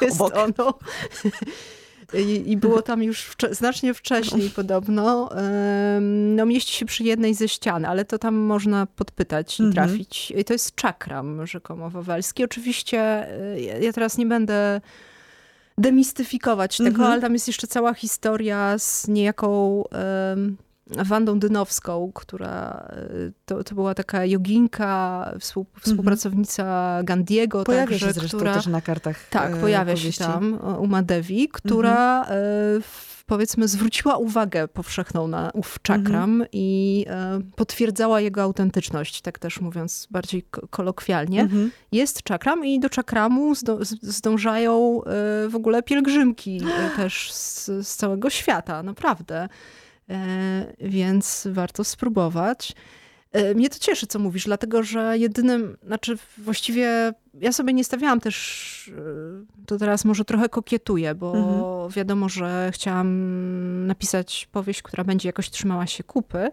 jest 0.00 0.20
ono. 0.20 0.78
I, 2.14 2.50
I, 2.50 2.56
było 2.56 2.82
tam 2.82 3.02
już 3.02 3.22
wcze 3.22 3.54
znacznie 3.54 3.94
wcześniej 3.94 4.50
podobno. 4.50 5.30
No, 6.36 6.46
mieści 6.46 6.74
się 6.74 6.86
przy 6.86 7.04
jednej 7.04 7.34
ze 7.34 7.48
ścian, 7.48 7.84
ale 7.84 8.04
to 8.04 8.18
tam 8.18 8.34
można 8.34 8.86
podpytać 8.86 9.60
i 9.60 9.62
mhm. 9.62 9.88
trafić. 9.88 10.32
I 10.36 10.44
to 10.44 10.52
jest 10.52 10.74
czakram 10.74 11.46
rzekomo 11.46 11.90
wawelski. 11.90 12.44
Oczywiście 12.44 13.28
y, 13.56 13.60
ja 13.80 13.92
teraz 13.92 14.18
nie 14.18 14.26
będę 14.26 14.80
demistyfikować 15.78 16.76
tego, 16.76 16.88
mhm. 16.88 17.12
ale 17.12 17.20
tam 17.20 17.32
jest 17.32 17.46
jeszcze 17.46 17.66
cała 17.66 17.94
historia 17.94 18.78
z 18.78 19.08
niejaką 19.08 19.84
um, 19.92 20.56
Wandą 21.04 21.38
Dynowską, 21.38 22.12
która 22.14 22.88
e, 22.90 23.06
to, 23.46 23.64
to 23.64 23.74
była 23.74 23.94
taka 23.94 24.26
joginka, 24.26 25.32
współ, 25.40 25.66
mhm. 25.74 25.82
współpracownica 25.82 27.00
Gandiego. 27.04 27.64
Pojawia 27.64 27.86
także, 27.86 28.06
się 28.06 28.12
zresztą 28.12 28.36
która, 28.36 28.54
też 28.54 28.66
na 28.66 28.80
kartach 28.80 29.28
Tak, 29.28 29.56
pojawia 29.56 29.94
powieści. 29.94 30.12
się 30.12 30.24
tam 30.24 30.58
u 30.78 30.86
Madewi, 30.86 31.48
która 31.48 32.20
mhm 32.20 32.82
powiedzmy 33.30 33.68
zwróciła 33.68 34.16
uwagę 34.16 34.68
powszechną 34.68 35.28
na 35.28 35.50
ów 35.54 35.78
czakram 35.82 36.30
mhm. 36.30 36.48
i 36.52 37.04
e, 37.08 37.40
potwierdzała 37.56 38.20
jego 38.20 38.42
autentyczność, 38.42 39.22
tak 39.22 39.38
też 39.38 39.60
mówiąc 39.60 40.08
bardziej 40.10 40.44
kolokwialnie. 40.70 41.40
Mhm. 41.40 41.70
Jest 41.92 42.22
czakram 42.22 42.66
i 42.66 42.80
do 42.80 42.90
czakramu 42.90 43.54
zdążają 44.02 45.02
e, 45.04 45.48
w 45.48 45.54
ogóle 45.54 45.82
pielgrzymki 45.82 46.60
e, 46.78 46.96
też 46.96 47.32
z, 47.32 47.66
z 47.66 47.96
całego 47.96 48.30
świata, 48.30 48.82
naprawdę. 48.82 49.48
Więc 50.80 51.48
warto 51.50 51.84
spróbować. 51.84 52.74
E, 53.32 53.54
mnie 53.54 53.70
to 53.70 53.78
cieszy, 53.78 54.06
co 54.06 54.18
mówisz, 54.18 54.44
dlatego 54.44 54.82
że 54.82 55.18
jedynym, 55.18 55.76
znaczy 55.86 56.18
właściwie 56.38 57.12
ja 57.40 57.52
sobie 57.52 57.72
nie 57.72 57.84
stawiałam 57.84 58.20
też, 58.20 58.92
e, 58.98 59.64
to 59.66 59.76
teraz 59.76 60.04
może 60.04 60.24
trochę 60.24 60.48
kokietuję, 60.48 61.14
bo 61.14 61.36
mhm. 61.36 61.90
wiadomo, 61.90 62.28
że 62.28 62.70
chciałam 62.74 63.86
napisać 63.86 64.48
powieść, 64.52 64.82
która 64.82 65.04
będzie 65.04 65.28
jakoś 65.28 65.50
trzymała 65.50 65.86
się 65.86 66.04
kupy, 66.04 66.50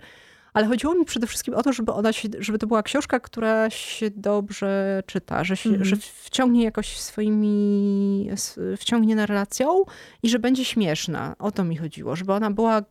ale 0.54 0.68
chodziło 0.68 0.96
mi 0.96 1.06
przede 1.06 1.28
wszystkim 1.28 1.54
o 1.54 1.64
to, 1.64 1.74
żeby 1.74 1.92
ona 1.92 2.14
się, 2.14 2.30
żeby 2.40 2.58
to 2.58 2.68
była 2.68 2.84
książka, 2.84 3.20
która 3.20 3.70
się 3.70 4.10
dobrze 4.16 5.04
czyta, 5.06 5.44
że, 5.44 5.58
się, 5.58 5.70
mhm. 5.70 5.86
że 5.86 5.96
wciągnie 5.96 6.64
jakoś 6.64 7.00
swoimi, 7.00 8.30
wciągnie 8.78 9.16
narracją 9.16 9.84
i 10.24 10.30
że 10.30 10.40
będzie 10.40 10.66
śmieszna. 10.66 11.36
O 11.40 11.52
to 11.52 11.64
mi 11.64 11.78
chodziło, 11.78 12.16
żeby 12.16 12.34
ona 12.34 12.52
była 12.52 12.82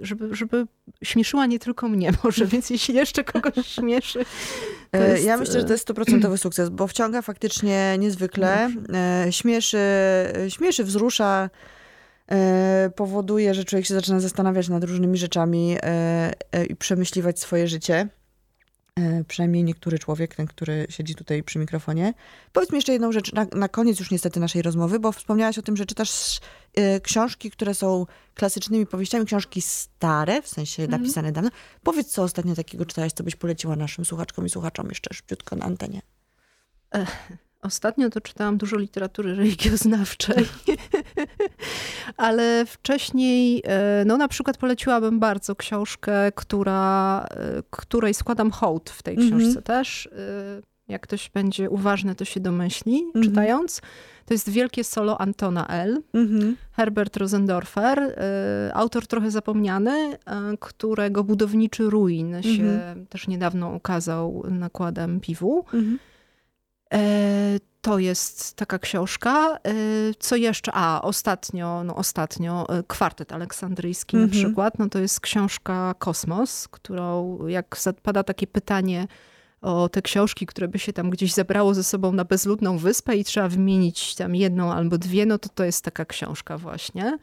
żeby, 0.00 0.36
żeby 0.36 0.66
śmieszyła 1.02 1.46
nie 1.46 1.58
tylko 1.58 1.88
mnie 1.88 2.12
może, 2.24 2.46
więc 2.46 2.70
jeśli 2.70 2.94
jeszcze 2.94 3.24
kogoś 3.24 3.66
śmieszy. 3.66 4.24
E, 4.92 5.10
jest... 5.10 5.24
Ja 5.24 5.36
myślę, 5.36 5.60
że 5.60 5.66
to 5.66 5.72
jest 5.72 5.82
stuprocentowy 5.82 6.38
sukces, 6.44 6.68
bo 6.68 6.86
wciąga 6.86 7.22
faktycznie 7.22 7.96
niezwykle, 7.98 8.70
e, 8.94 9.32
śmieszy, 9.32 9.78
śmieszy, 10.48 10.84
wzrusza, 10.84 11.50
e, 12.30 12.90
powoduje, 12.96 13.54
że 13.54 13.64
człowiek 13.64 13.86
się 13.86 13.94
zaczyna 13.94 14.20
zastanawiać 14.20 14.68
nad 14.68 14.84
różnymi 14.84 15.18
rzeczami 15.18 15.76
i 16.68 16.76
przemyśliwać 16.76 17.40
swoje 17.40 17.68
życie. 17.68 18.08
E, 19.00 19.24
przynajmniej 19.24 19.64
niektóry 19.64 19.98
człowiek, 19.98 20.34
ten, 20.34 20.46
który 20.46 20.86
siedzi 20.88 21.14
tutaj 21.14 21.42
przy 21.42 21.58
mikrofonie. 21.58 22.14
Powiedz 22.52 22.70
mi 22.70 22.76
jeszcze 22.76 22.92
jedną 22.92 23.12
rzecz 23.12 23.32
na, 23.32 23.46
na 23.52 23.68
koniec 23.68 24.00
już 24.00 24.10
niestety 24.10 24.40
naszej 24.40 24.62
rozmowy, 24.62 24.98
bo 24.98 25.12
wspomniałaś 25.12 25.58
o 25.58 25.62
tym, 25.62 25.76
że 25.76 25.86
czytasz 25.86 26.40
książki, 27.02 27.50
które 27.50 27.74
są 27.74 28.06
klasycznymi 28.34 28.86
powieściami, 28.86 29.26
książki 29.26 29.62
stare, 29.62 30.42
w 30.42 30.48
sensie 30.48 30.82
mm 30.82 30.90
-hmm. 30.90 31.00
napisane 31.00 31.32
dawno. 31.32 31.50
Powiedz, 31.82 32.06
co 32.10 32.22
ostatnio 32.22 32.54
takiego 32.54 32.86
czytałaś, 32.86 33.12
co 33.12 33.24
byś 33.24 33.36
poleciła 33.36 33.76
naszym 33.76 34.04
słuchaczkom 34.04 34.46
i 34.46 34.50
słuchaczom 34.50 34.88
jeszcze 34.88 35.14
szybciutko 35.14 35.56
na 35.56 35.64
antenie. 35.64 36.02
Ech. 36.90 37.32
Ostatnio 37.64 38.10
to 38.10 38.20
czytałam 38.20 38.58
dużo 38.58 38.76
literatury 38.76 39.34
religioznawczej, 39.34 40.46
ale 42.16 42.66
wcześniej, 42.66 43.62
e, 43.64 44.04
no 44.06 44.16
na 44.16 44.28
przykład 44.28 44.56
poleciłabym 44.56 45.20
bardzo 45.20 45.56
książkę, 45.56 46.32
która, 46.32 47.24
e, 47.30 47.62
której 47.70 48.14
składam 48.14 48.50
hołd 48.50 48.90
w 48.90 49.02
tej 49.02 49.16
książce 49.16 49.34
mm 49.36 49.54
-hmm. 49.54 49.62
też. 49.62 50.08
Jak 50.88 51.02
ktoś 51.02 51.30
będzie 51.30 51.70
uważny, 51.70 52.14
to 52.14 52.24
się 52.24 52.40
domyśli, 52.40 53.00
mm 53.00 53.12
-hmm. 53.14 53.22
czytając. 53.24 53.80
To 54.26 54.34
jest 54.34 54.50
wielkie 54.50 54.84
solo 54.84 55.20
Antona 55.20 55.68
L. 55.68 56.02
Mm 56.14 56.28
-hmm. 56.28 56.54
Herbert 56.72 57.16
Rosendorfer, 57.16 58.18
autor 58.74 59.06
trochę 59.06 59.30
zapomniany, 59.30 60.18
którego 60.60 61.24
budowniczy 61.24 61.90
ruin 61.90 62.42
się 62.42 62.62
mhm. 62.62 63.06
też 63.06 63.28
niedawno 63.28 63.70
ukazał 63.70 64.42
nakładem 64.50 65.20
piwu. 65.20 65.64
Mhm. 65.64 65.98
E, 66.94 67.58
to 67.80 67.98
jest 67.98 68.56
taka 68.56 68.78
książka. 68.78 69.56
E, 69.56 69.70
co 70.18 70.36
jeszcze? 70.36 70.72
A, 70.74 71.02
ostatnio, 71.02 71.84
no 71.84 71.96
ostatnio, 71.96 72.66
kwartet 72.86 73.32
aleksandryjski 73.32 74.16
na 74.16 74.22
mhm. 74.22 74.44
przykład. 74.44 74.78
No 74.78 74.88
to 74.88 74.98
jest 74.98 75.20
książka 75.20 75.94
Kosmos, 75.98 76.68
którą 76.68 77.38
jak 77.46 77.76
zapada 77.78 78.22
takie 78.22 78.46
pytanie 78.46 79.06
o 79.64 79.88
te 79.88 80.02
książki, 80.02 80.46
które 80.46 80.68
by 80.68 80.78
się 80.78 80.92
tam 80.92 81.10
gdzieś 81.10 81.32
zebrało 81.32 81.74
ze 81.74 81.84
sobą 81.84 82.12
na 82.12 82.24
bezludną 82.24 82.78
wyspę 82.78 83.16
i 83.16 83.24
trzeba 83.24 83.48
wymienić 83.48 84.14
tam 84.14 84.34
jedną 84.34 84.72
albo 84.72 84.98
dwie, 84.98 85.26
no 85.26 85.38
to 85.38 85.48
to 85.48 85.64
jest 85.64 85.84
taka 85.84 86.04
książka 86.04 86.58
właśnie. 86.58 87.18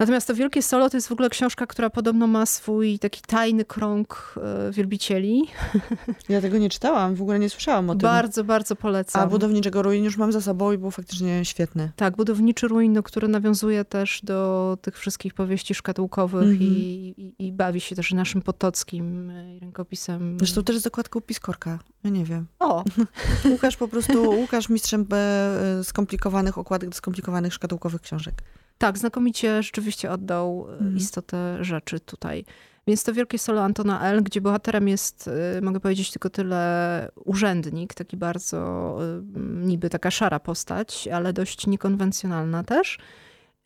Natomiast 0.00 0.26
to 0.26 0.34
Wielkie 0.34 0.62
Solo 0.62 0.90
to 0.90 0.96
jest 0.96 1.08
w 1.08 1.12
ogóle 1.12 1.30
książka, 1.30 1.66
która 1.66 1.90
podobno 1.90 2.26
ma 2.26 2.46
swój 2.46 2.98
taki 2.98 3.22
tajny 3.26 3.64
krąg 3.64 4.34
e, 4.36 4.72
wielbicieli. 4.72 5.42
Ja 6.28 6.40
tego 6.40 6.58
nie 6.58 6.70
czytałam, 6.70 7.14
w 7.14 7.22
ogóle 7.22 7.38
nie 7.38 7.50
słyszałam 7.50 7.90
o 7.90 7.92
tym. 7.92 8.00
Bardzo, 8.00 8.44
bardzo 8.44 8.76
polecam. 8.76 9.22
A 9.22 9.26
Budowniczego 9.26 9.82
Ruin 9.82 10.04
już 10.04 10.16
mam 10.16 10.32
za 10.32 10.40
sobą 10.40 10.72
i 10.72 10.78
był 10.78 10.90
faktycznie 10.90 11.44
świetny. 11.44 11.92
Tak, 11.96 12.16
Budowniczy 12.16 12.68
Ruin, 12.68 12.92
no, 12.92 13.02
który 13.02 13.28
nawiązuje 13.28 13.84
też 13.84 14.20
do 14.22 14.78
tych 14.82 14.98
wszystkich 14.98 15.34
powieści 15.34 15.74
szkatułkowych 15.74 16.42
mm 16.42 16.58
-hmm. 16.58 16.62
i, 16.62 17.14
i, 17.16 17.46
i, 17.46 17.52
bawi 17.52 17.80
się 17.80 17.96
też 17.96 18.12
naszym 18.12 18.42
potockim 18.42 19.30
e, 19.30 19.58
rękopisem. 19.58 20.36
Zresztą 20.38 20.64
też 20.64 20.78
z 20.78 20.82
zakładką 20.82 21.20
Piskorka, 21.20 21.78
ja 22.04 22.10
nie 22.10 22.24
wiem. 22.24 22.46
O! 22.58 22.84
Łukasz 23.50 23.76
po 23.76 23.88
prostu, 23.88 24.30
Łukasz 24.30 24.68
mistrzem 24.68 25.06
e, 25.12 25.84
skomplikowanych 25.84 26.58
okładek 26.58 26.94
skomplikowanych 26.94 27.54
szkatułkowych 27.54 28.00
książek. 28.00 28.42
Tak, 28.80 28.98
znakomicie 28.98 29.62
rzeczywiście 29.62 30.10
oddał 30.10 30.66
mm. 30.80 30.96
istotę 30.96 31.64
rzeczy 31.64 32.00
tutaj. 32.00 32.44
Więc 32.86 33.04
to 33.04 33.12
wielkie 33.12 33.38
solo 33.38 33.62
Antona 33.62 34.02
L., 34.02 34.22
gdzie 34.22 34.40
bohaterem 34.40 34.88
jest, 34.88 35.30
y, 35.58 35.62
mogę 35.62 35.80
powiedzieć 35.80 36.10
tylko 36.10 36.30
tyle, 36.30 37.08
urzędnik, 37.24 37.94
taki 37.94 38.16
bardzo 38.16 38.98
y, 39.36 39.40
niby 39.66 39.90
taka 39.90 40.10
szara 40.10 40.40
postać, 40.40 41.08
ale 41.08 41.32
dość 41.32 41.66
niekonwencjonalna 41.66 42.64
też. 42.64 42.98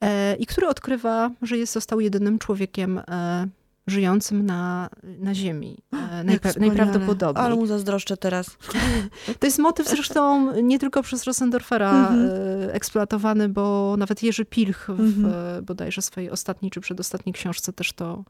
E, 0.01 0.37
I 0.37 0.47
który 0.47 0.69
odkrywa, 0.69 1.31
że 1.43 1.59
jest, 1.59 1.73
został 1.73 2.01
jedynym 2.01 2.39
człowiekiem 2.39 2.99
e, 2.99 3.47
żyjącym 3.87 4.47
na, 4.47 4.89
na 5.03 5.35
Ziemi. 5.35 5.79
E, 5.93 6.25
najpra 6.25 6.51
najprawdopodobniej. 6.57 7.45
Ale 7.47 7.57
mu 7.57 7.67
zazdroszczę 7.67 8.17
teraz. 8.17 8.47
To 9.39 9.47
jest 9.47 9.59
motyw 9.59 9.89
zresztą 9.89 10.53
nie 10.63 10.79
tylko 10.79 11.03
przez 11.03 11.25
Rossendorfera 11.25 12.09
mm 12.09 12.29
-hmm. 12.29 12.69
eksploatowany, 12.73 13.49
bo 13.49 13.95
nawet 13.99 14.23
Jerzy 14.23 14.45
Pilch 14.45 14.87
w 14.89 15.01
mm 15.01 15.13
-hmm. 15.13 15.63
bodajże 15.63 16.03
swojej 16.03 16.31
ostatniej 16.31 16.71
czy 16.71 16.81
przedostatniej 16.81 17.33
książce 17.33 17.73
też 17.73 17.93
to 17.93 18.25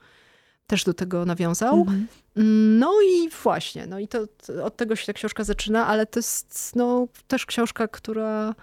też 0.67 0.85
do 0.85 0.95
tego 0.95 1.25
nawiązał. 1.25 1.75
Mm 1.75 1.87
-hmm. 1.87 2.07
No 2.79 2.93
i 3.09 3.29
właśnie, 3.43 3.87
no 3.87 3.99
i 3.99 4.09
to, 4.09 4.27
to, 4.27 4.65
od 4.65 4.77
tego 4.77 4.97
się 4.97 5.07
ta 5.07 5.13
książka 5.13 5.45
zaczyna, 5.45 5.87
ale 5.87 6.07
to 6.07 6.19
jest 6.19 6.73
no, 6.77 7.07
też 7.29 7.47
książka, 7.47 7.89
która 7.89 8.55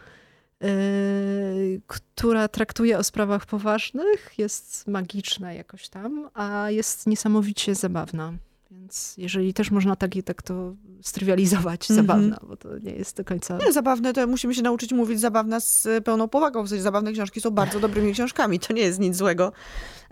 która 1.87 2.47
traktuje 2.47 2.97
o 2.97 3.03
sprawach 3.03 3.45
poważnych, 3.45 4.33
jest 4.37 4.87
magiczna 4.87 5.53
jakoś 5.53 5.89
tam, 5.89 6.29
a 6.33 6.71
jest 6.71 7.07
niesamowicie 7.07 7.75
zabawna. 7.75 8.33
Więc 8.71 9.17
jeżeli 9.17 9.53
też 9.53 9.71
można 9.71 9.95
tak, 9.95 10.11
tak 10.25 10.41
to 10.41 10.75
strywializować, 11.01 11.91
mm 11.91 12.03
-hmm. 12.03 12.07
zabawna, 12.07 12.39
bo 12.47 12.57
to 12.57 12.77
nie 12.77 12.91
jest 12.91 13.17
do 13.17 13.25
końca... 13.25 13.57
Nie, 13.57 13.73
zabawne 13.73 14.13
to 14.13 14.27
musimy 14.27 14.55
się 14.55 14.61
nauczyć 14.61 14.91
mówić 14.91 15.19
zabawna 15.19 15.59
z 15.59 15.87
pełną 16.05 16.27
powagą. 16.27 16.63
W 16.63 16.69
sensie 16.69 16.81
zabawne 16.81 17.11
książki 17.11 17.41
są 17.41 17.51
bardzo 17.51 17.79
dobrymi 17.79 18.13
książkami. 18.13 18.59
To 18.59 18.73
nie 18.73 18.81
jest 18.81 18.99
nic 18.99 19.15
złego. 19.15 19.51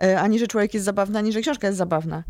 E, 0.02 0.22
ani, 0.22 0.40
że 0.40 0.48
człowiek 0.48 0.74
jest 0.74 0.86
zabawny, 0.86 1.20
ani, 1.20 1.32
że 1.32 1.42
książka 1.42 1.68
jest 1.68 1.78
zabawna. 1.78 2.24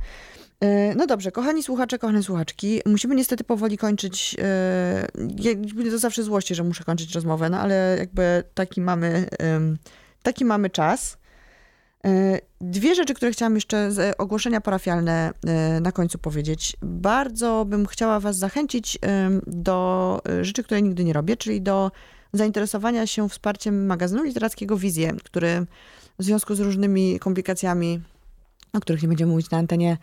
E, 0.60 0.96
no 0.96 1.08
dobrze, 1.08 1.32
kochani 1.32 1.64
słuchacze, 1.64 2.00
kochane 2.00 2.24
słuchaczki, 2.24 2.82
musimy 2.86 3.16
niestety 3.16 3.44
powoli 3.44 3.78
kończyć. 3.78 4.36
E, 4.40 5.08
ja, 5.38 5.52
to 5.92 5.98
zawsze 5.98 6.24
złości, 6.24 6.56
że 6.56 6.64
muszę 6.64 6.84
kończyć 6.84 7.16
rozmowę, 7.16 7.50
no 7.50 7.60
ale 7.60 7.96
jakby 8.00 8.44
taki 8.54 8.82
mamy, 8.82 9.26
taki 10.24 10.46
mamy 10.46 10.70
czas. 10.70 11.18
E, 12.06 12.40
dwie 12.62 12.96
rzeczy, 12.96 13.14
które 13.14 13.32
chciałam 13.32 13.56
jeszcze 13.56 13.92
z 13.92 14.16
ogłoszenia 14.18 14.62
parafialne 14.62 15.32
na 15.82 15.92
końcu 15.92 16.18
powiedzieć. 16.18 16.78
Bardzo 16.82 17.66
bym 17.66 17.86
chciała 17.86 18.20
Was 18.20 18.38
zachęcić 18.38 19.00
do 19.48 20.22
rzeczy, 20.42 20.64
które 20.64 20.82
nigdy 20.82 21.04
nie 21.04 21.14
robię, 21.14 21.38
czyli 21.38 21.62
do 21.62 21.92
zainteresowania 22.34 23.08
się 23.08 23.30
wsparciem 23.30 23.86
magazynu 23.86 24.24
literackiego 24.24 24.78
Wizję, 24.78 25.14
który 25.24 25.66
w 26.20 26.24
związku 26.24 26.56
z 26.56 26.60
różnymi 26.60 27.20
komplikacjami, 27.20 28.02
o 28.74 28.80
których 28.80 29.02
nie 29.02 29.08
będziemy 29.08 29.32
mówić 29.32 29.50
na 29.50 29.58
antenie, 29.58 29.98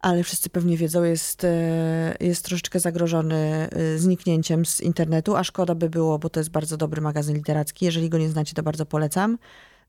ale 0.00 0.22
wszyscy 0.22 0.50
pewnie 0.50 0.76
wiedzą, 0.76 1.04
jest, 1.04 1.44
e, 1.44 2.16
jest 2.20 2.44
troszeczkę 2.44 2.80
zagrożony 2.80 3.68
e, 3.70 3.98
zniknięciem 3.98 4.66
z 4.66 4.80
internetu, 4.80 5.36
a 5.36 5.44
szkoda 5.44 5.74
by 5.74 5.90
było, 5.90 6.18
bo 6.18 6.30
to 6.30 6.40
jest 6.40 6.50
bardzo 6.50 6.76
dobry 6.76 7.00
magazyn 7.00 7.36
literacki. 7.36 7.84
Jeżeli 7.84 8.08
go 8.08 8.18
nie 8.18 8.28
znacie, 8.28 8.54
to 8.54 8.62
bardzo 8.62 8.86
polecam. 8.86 9.38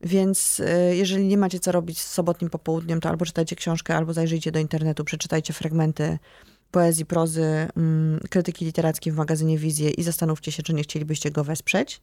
Więc 0.01 0.59
e, 0.59 0.95
jeżeli 0.95 1.25
nie 1.25 1.37
macie 1.37 1.59
co 1.59 1.71
robić 1.71 2.01
z 2.01 2.11
sobotnim 2.11 2.49
popołudniem, 2.49 3.01
to 3.01 3.09
albo 3.09 3.25
czytajcie 3.25 3.55
książkę, 3.55 3.95
albo 3.95 4.13
zajrzyjcie 4.13 4.51
do 4.51 4.59
internetu, 4.59 5.03
przeczytajcie 5.03 5.53
fragmenty 5.53 6.17
poezji, 6.71 7.05
prozy, 7.05 7.67
mm, 7.77 8.19
krytyki 8.29 8.65
literackiej 8.65 9.13
w 9.13 9.15
magazynie 9.15 9.57
Wizję 9.57 9.89
i 9.89 10.03
zastanówcie 10.03 10.51
się, 10.51 10.63
czy 10.63 10.73
nie 10.73 10.83
chcielibyście 10.83 11.31
go 11.31 11.43
wesprzeć. 11.43 12.01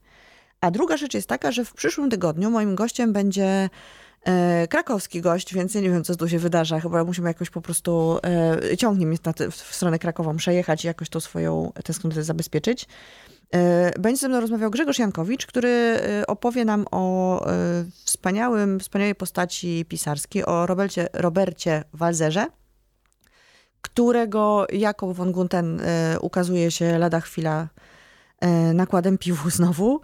A 0.60 0.70
druga 0.70 0.96
rzecz 0.96 1.14
jest 1.14 1.28
taka, 1.28 1.52
że 1.52 1.64
w 1.64 1.72
przyszłym 1.72 2.10
tygodniu 2.10 2.50
moim 2.50 2.74
gościem 2.74 3.12
będzie 3.12 3.70
krakowski 4.68 5.20
gość, 5.20 5.54
więc 5.54 5.74
ja 5.74 5.80
nie 5.80 5.90
wiem, 5.90 6.04
co 6.04 6.16
tu 6.16 6.28
się 6.28 6.38
wydarza. 6.38 6.80
Chyba 6.80 7.04
musimy 7.04 7.28
jakoś 7.28 7.50
po 7.50 7.60
prostu, 7.60 8.18
e, 8.72 8.76
ciągnie 8.76 9.06
mnie 9.06 9.18
w 9.50 9.74
stronę 9.74 9.98
Krakowa, 9.98 10.32
muszę 10.32 10.54
jechać 10.54 10.84
i 10.84 10.86
jakoś 10.86 11.08
tą 11.08 11.20
swoją 11.20 11.72
tęsknotę 11.84 12.22
zabezpieczyć. 12.22 12.86
E, 13.54 13.92
będzie 13.98 14.20
ze 14.20 14.28
mną 14.28 14.40
rozmawiał 14.40 14.70
Grzegorz 14.70 14.98
Jankowicz, 14.98 15.46
który 15.46 15.68
e, 15.68 16.26
opowie 16.26 16.64
nam 16.64 16.84
o 16.90 17.40
e, 17.46 17.84
wspaniałym, 18.04 18.80
wspaniałej 18.80 19.14
postaci 19.14 19.84
pisarskiej, 19.88 20.44
o 20.44 20.66
Robercie, 20.66 21.08
Robercie 21.12 21.84
Walzerze, 21.92 22.46
którego 23.80 24.66
Jakob 24.72 25.16
von 25.16 25.32
Gunten 25.32 25.80
e, 25.80 26.16
ukazuje 26.20 26.70
się 26.70 26.98
lada 26.98 27.20
chwila 27.20 27.68
nakładem 28.74 29.18
piwu 29.18 29.50
znowu. 29.50 30.00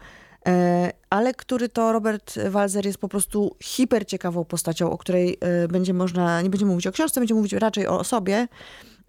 E, 0.48 0.90
ale 1.11 1.35
który 1.35 1.68
to 1.68 1.92
Robert 1.92 2.38
Walzer 2.48 2.87
jest 2.87 2.98
po 2.98 3.09
prostu 3.09 3.57
hiper 3.62 4.07
ciekawą 4.07 4.44
postacią, 4.44 4.90
o 4.90 4.98
której 4.98 5.38
e, 5.40 5.68
będzie 5.68 5.94
można, 5.94 6.42
nie 6.42 6.50
będziemy 6.50 6.70
mówić 6.70 6.87
o 6.87 6.92
książce, 6.92 7.20
będziemy 7.20 7.38
mówić 7.38 7.53
raczej 7.53 7.87
o 7.87 7.98
osobie, 7.98 8.48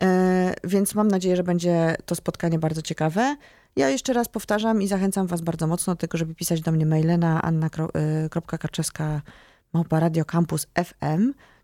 e, 0.03 0.53
więc 0.63 0.95
mam 0.95 1.07
nadzieję, 1.07 1.35
że 1.35 1.43
będzie 1.43 1.95
to 2.05 2.15
spotkanie 2.15 2.59
bardzo 2.59 2.81
ciekawe. 2.81 3.35
Ja 3.75 3.89
jeszcze 3.89 4.13
raz 4.13 4.27
powtarzam 4.27 4.81
i 4.81 4.87
zachęcam 4.87 5.27
was 5.27 5.41
bardzo 5.41 5.67
mocno 5.67 5.93
do 5.93 5.97
tego, 5.97 6.17
żeby 6.17 6.35
pisać 6.35 6.61
do 6.61 6.71
mnie 6.71 6.85
maile 6.85 7.19
na 7.19 7.41
anna.karczewska. 7.41 9.21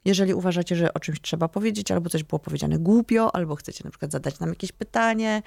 Jeżeli 0.05 0.33
uważacie, 0.33 0.75
że 0.75 0.93
o 0.93 0.99
czymś 0.99 1.21
trzeba 1.21 1.47
powiedzieć, 1.47 1.91
albo 1.91 2.09
coś 2.09 2.23
było 2.23 2.39
powiedziane 2.39 2.79
głupio, 2.79 3.35
albo 3.35 3.55
chcecie 3.55 3.83
na 3.83 3.89
przykład 3.89 4.11
zadać 4.11 4.39
nam 4.39 4.49
jakieś 4.49 4.71
pytanie, 4.71 5.41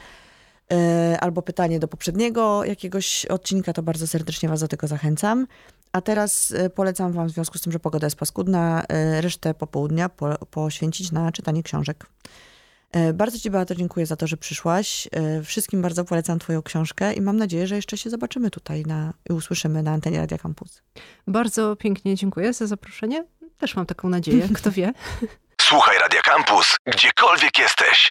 albo 1.20 1.42
pytanie 1.42 1.78
do 1.78 1.88
poprzedniego 1.88 2.64
jakiegoś 2.64 3.26
odcinka, 3.26 3.72
to 3.72 3.82
bardzo 3.82 4.06
serdecznie 4.06 4.48
Was 4.48 4.60
do 4.60 4.68
tego 4.68 4.86
zachęcam. 4.86 5.46
A 5.92 6.00
teraz 6.00 6.52
e, 6.56 6.70
polecam 6.70 7.12
Wam, 7.12 7.28
w 7.28 7.30
związku 7.30 7.58
z 7.58 7.60
tym, 7.60 7.72
że 7.72 7.80
pogoda 7.80 8.06
jest 8.06 8.16
paskudna, 8.16 8.82
e, 8.88 9.20
resztę 9.20 9.54
popołudnia 9.54 10.08
po, 10.08 10.46
poświęcić 10.46 11.12
na 11.12 11.32
czytanie 11.32 11.62
książek. 11.62 12.06
Bardzo 13.14 13.38
Ci, 13.38 13.50
Beato, 13.50 13.74
dziękuję 13.74 14.06
za 14.06 14.16
to, 14.16 14.26
że 14.26 14.36
przyszłaś. 14.36 15.08
Wszystkim 15.44 15.82
bardzo 15.82 16.04
polecam 16.04 16.38
Twoją 16.38 16.62
książkę 16.62 17.14
i 17.14 17.20
mam 17.20 17.36
nadzieję, 17.36 17.66
że 17.66 17.76
jeszcze 17.76 17.96
się 17.96 18.10
zobaczymy 18.10 18.50
tutaj 18.50 18.82
na, 18.82 19.12
i 19.30 19.32
usłyszymy 19.32 19.82
na 19.82 19.90
antenie 19.90 20.18
Radia 20.18 20.38
Campus. 20.38 20.82
Bardzo 21.26 21.76
pięknie 21.76 22.14
dziękuję 22.14 22.52
za 22.52 22.66
zaproszenie. 22.66 23.24
Też 23.58 23.76
mam 23.76 23.86
taką 23.86 24.08
nadzieję, 24.08 24.48
kto 24.54 24.70
wie. 24.70 24.92
Słuchaj 25.68 25.98
Radia 25.98 26.20
Campus, 26.22 26.76
gdziekolwiek 26.86 27.58
jesteś. 27.58 28.10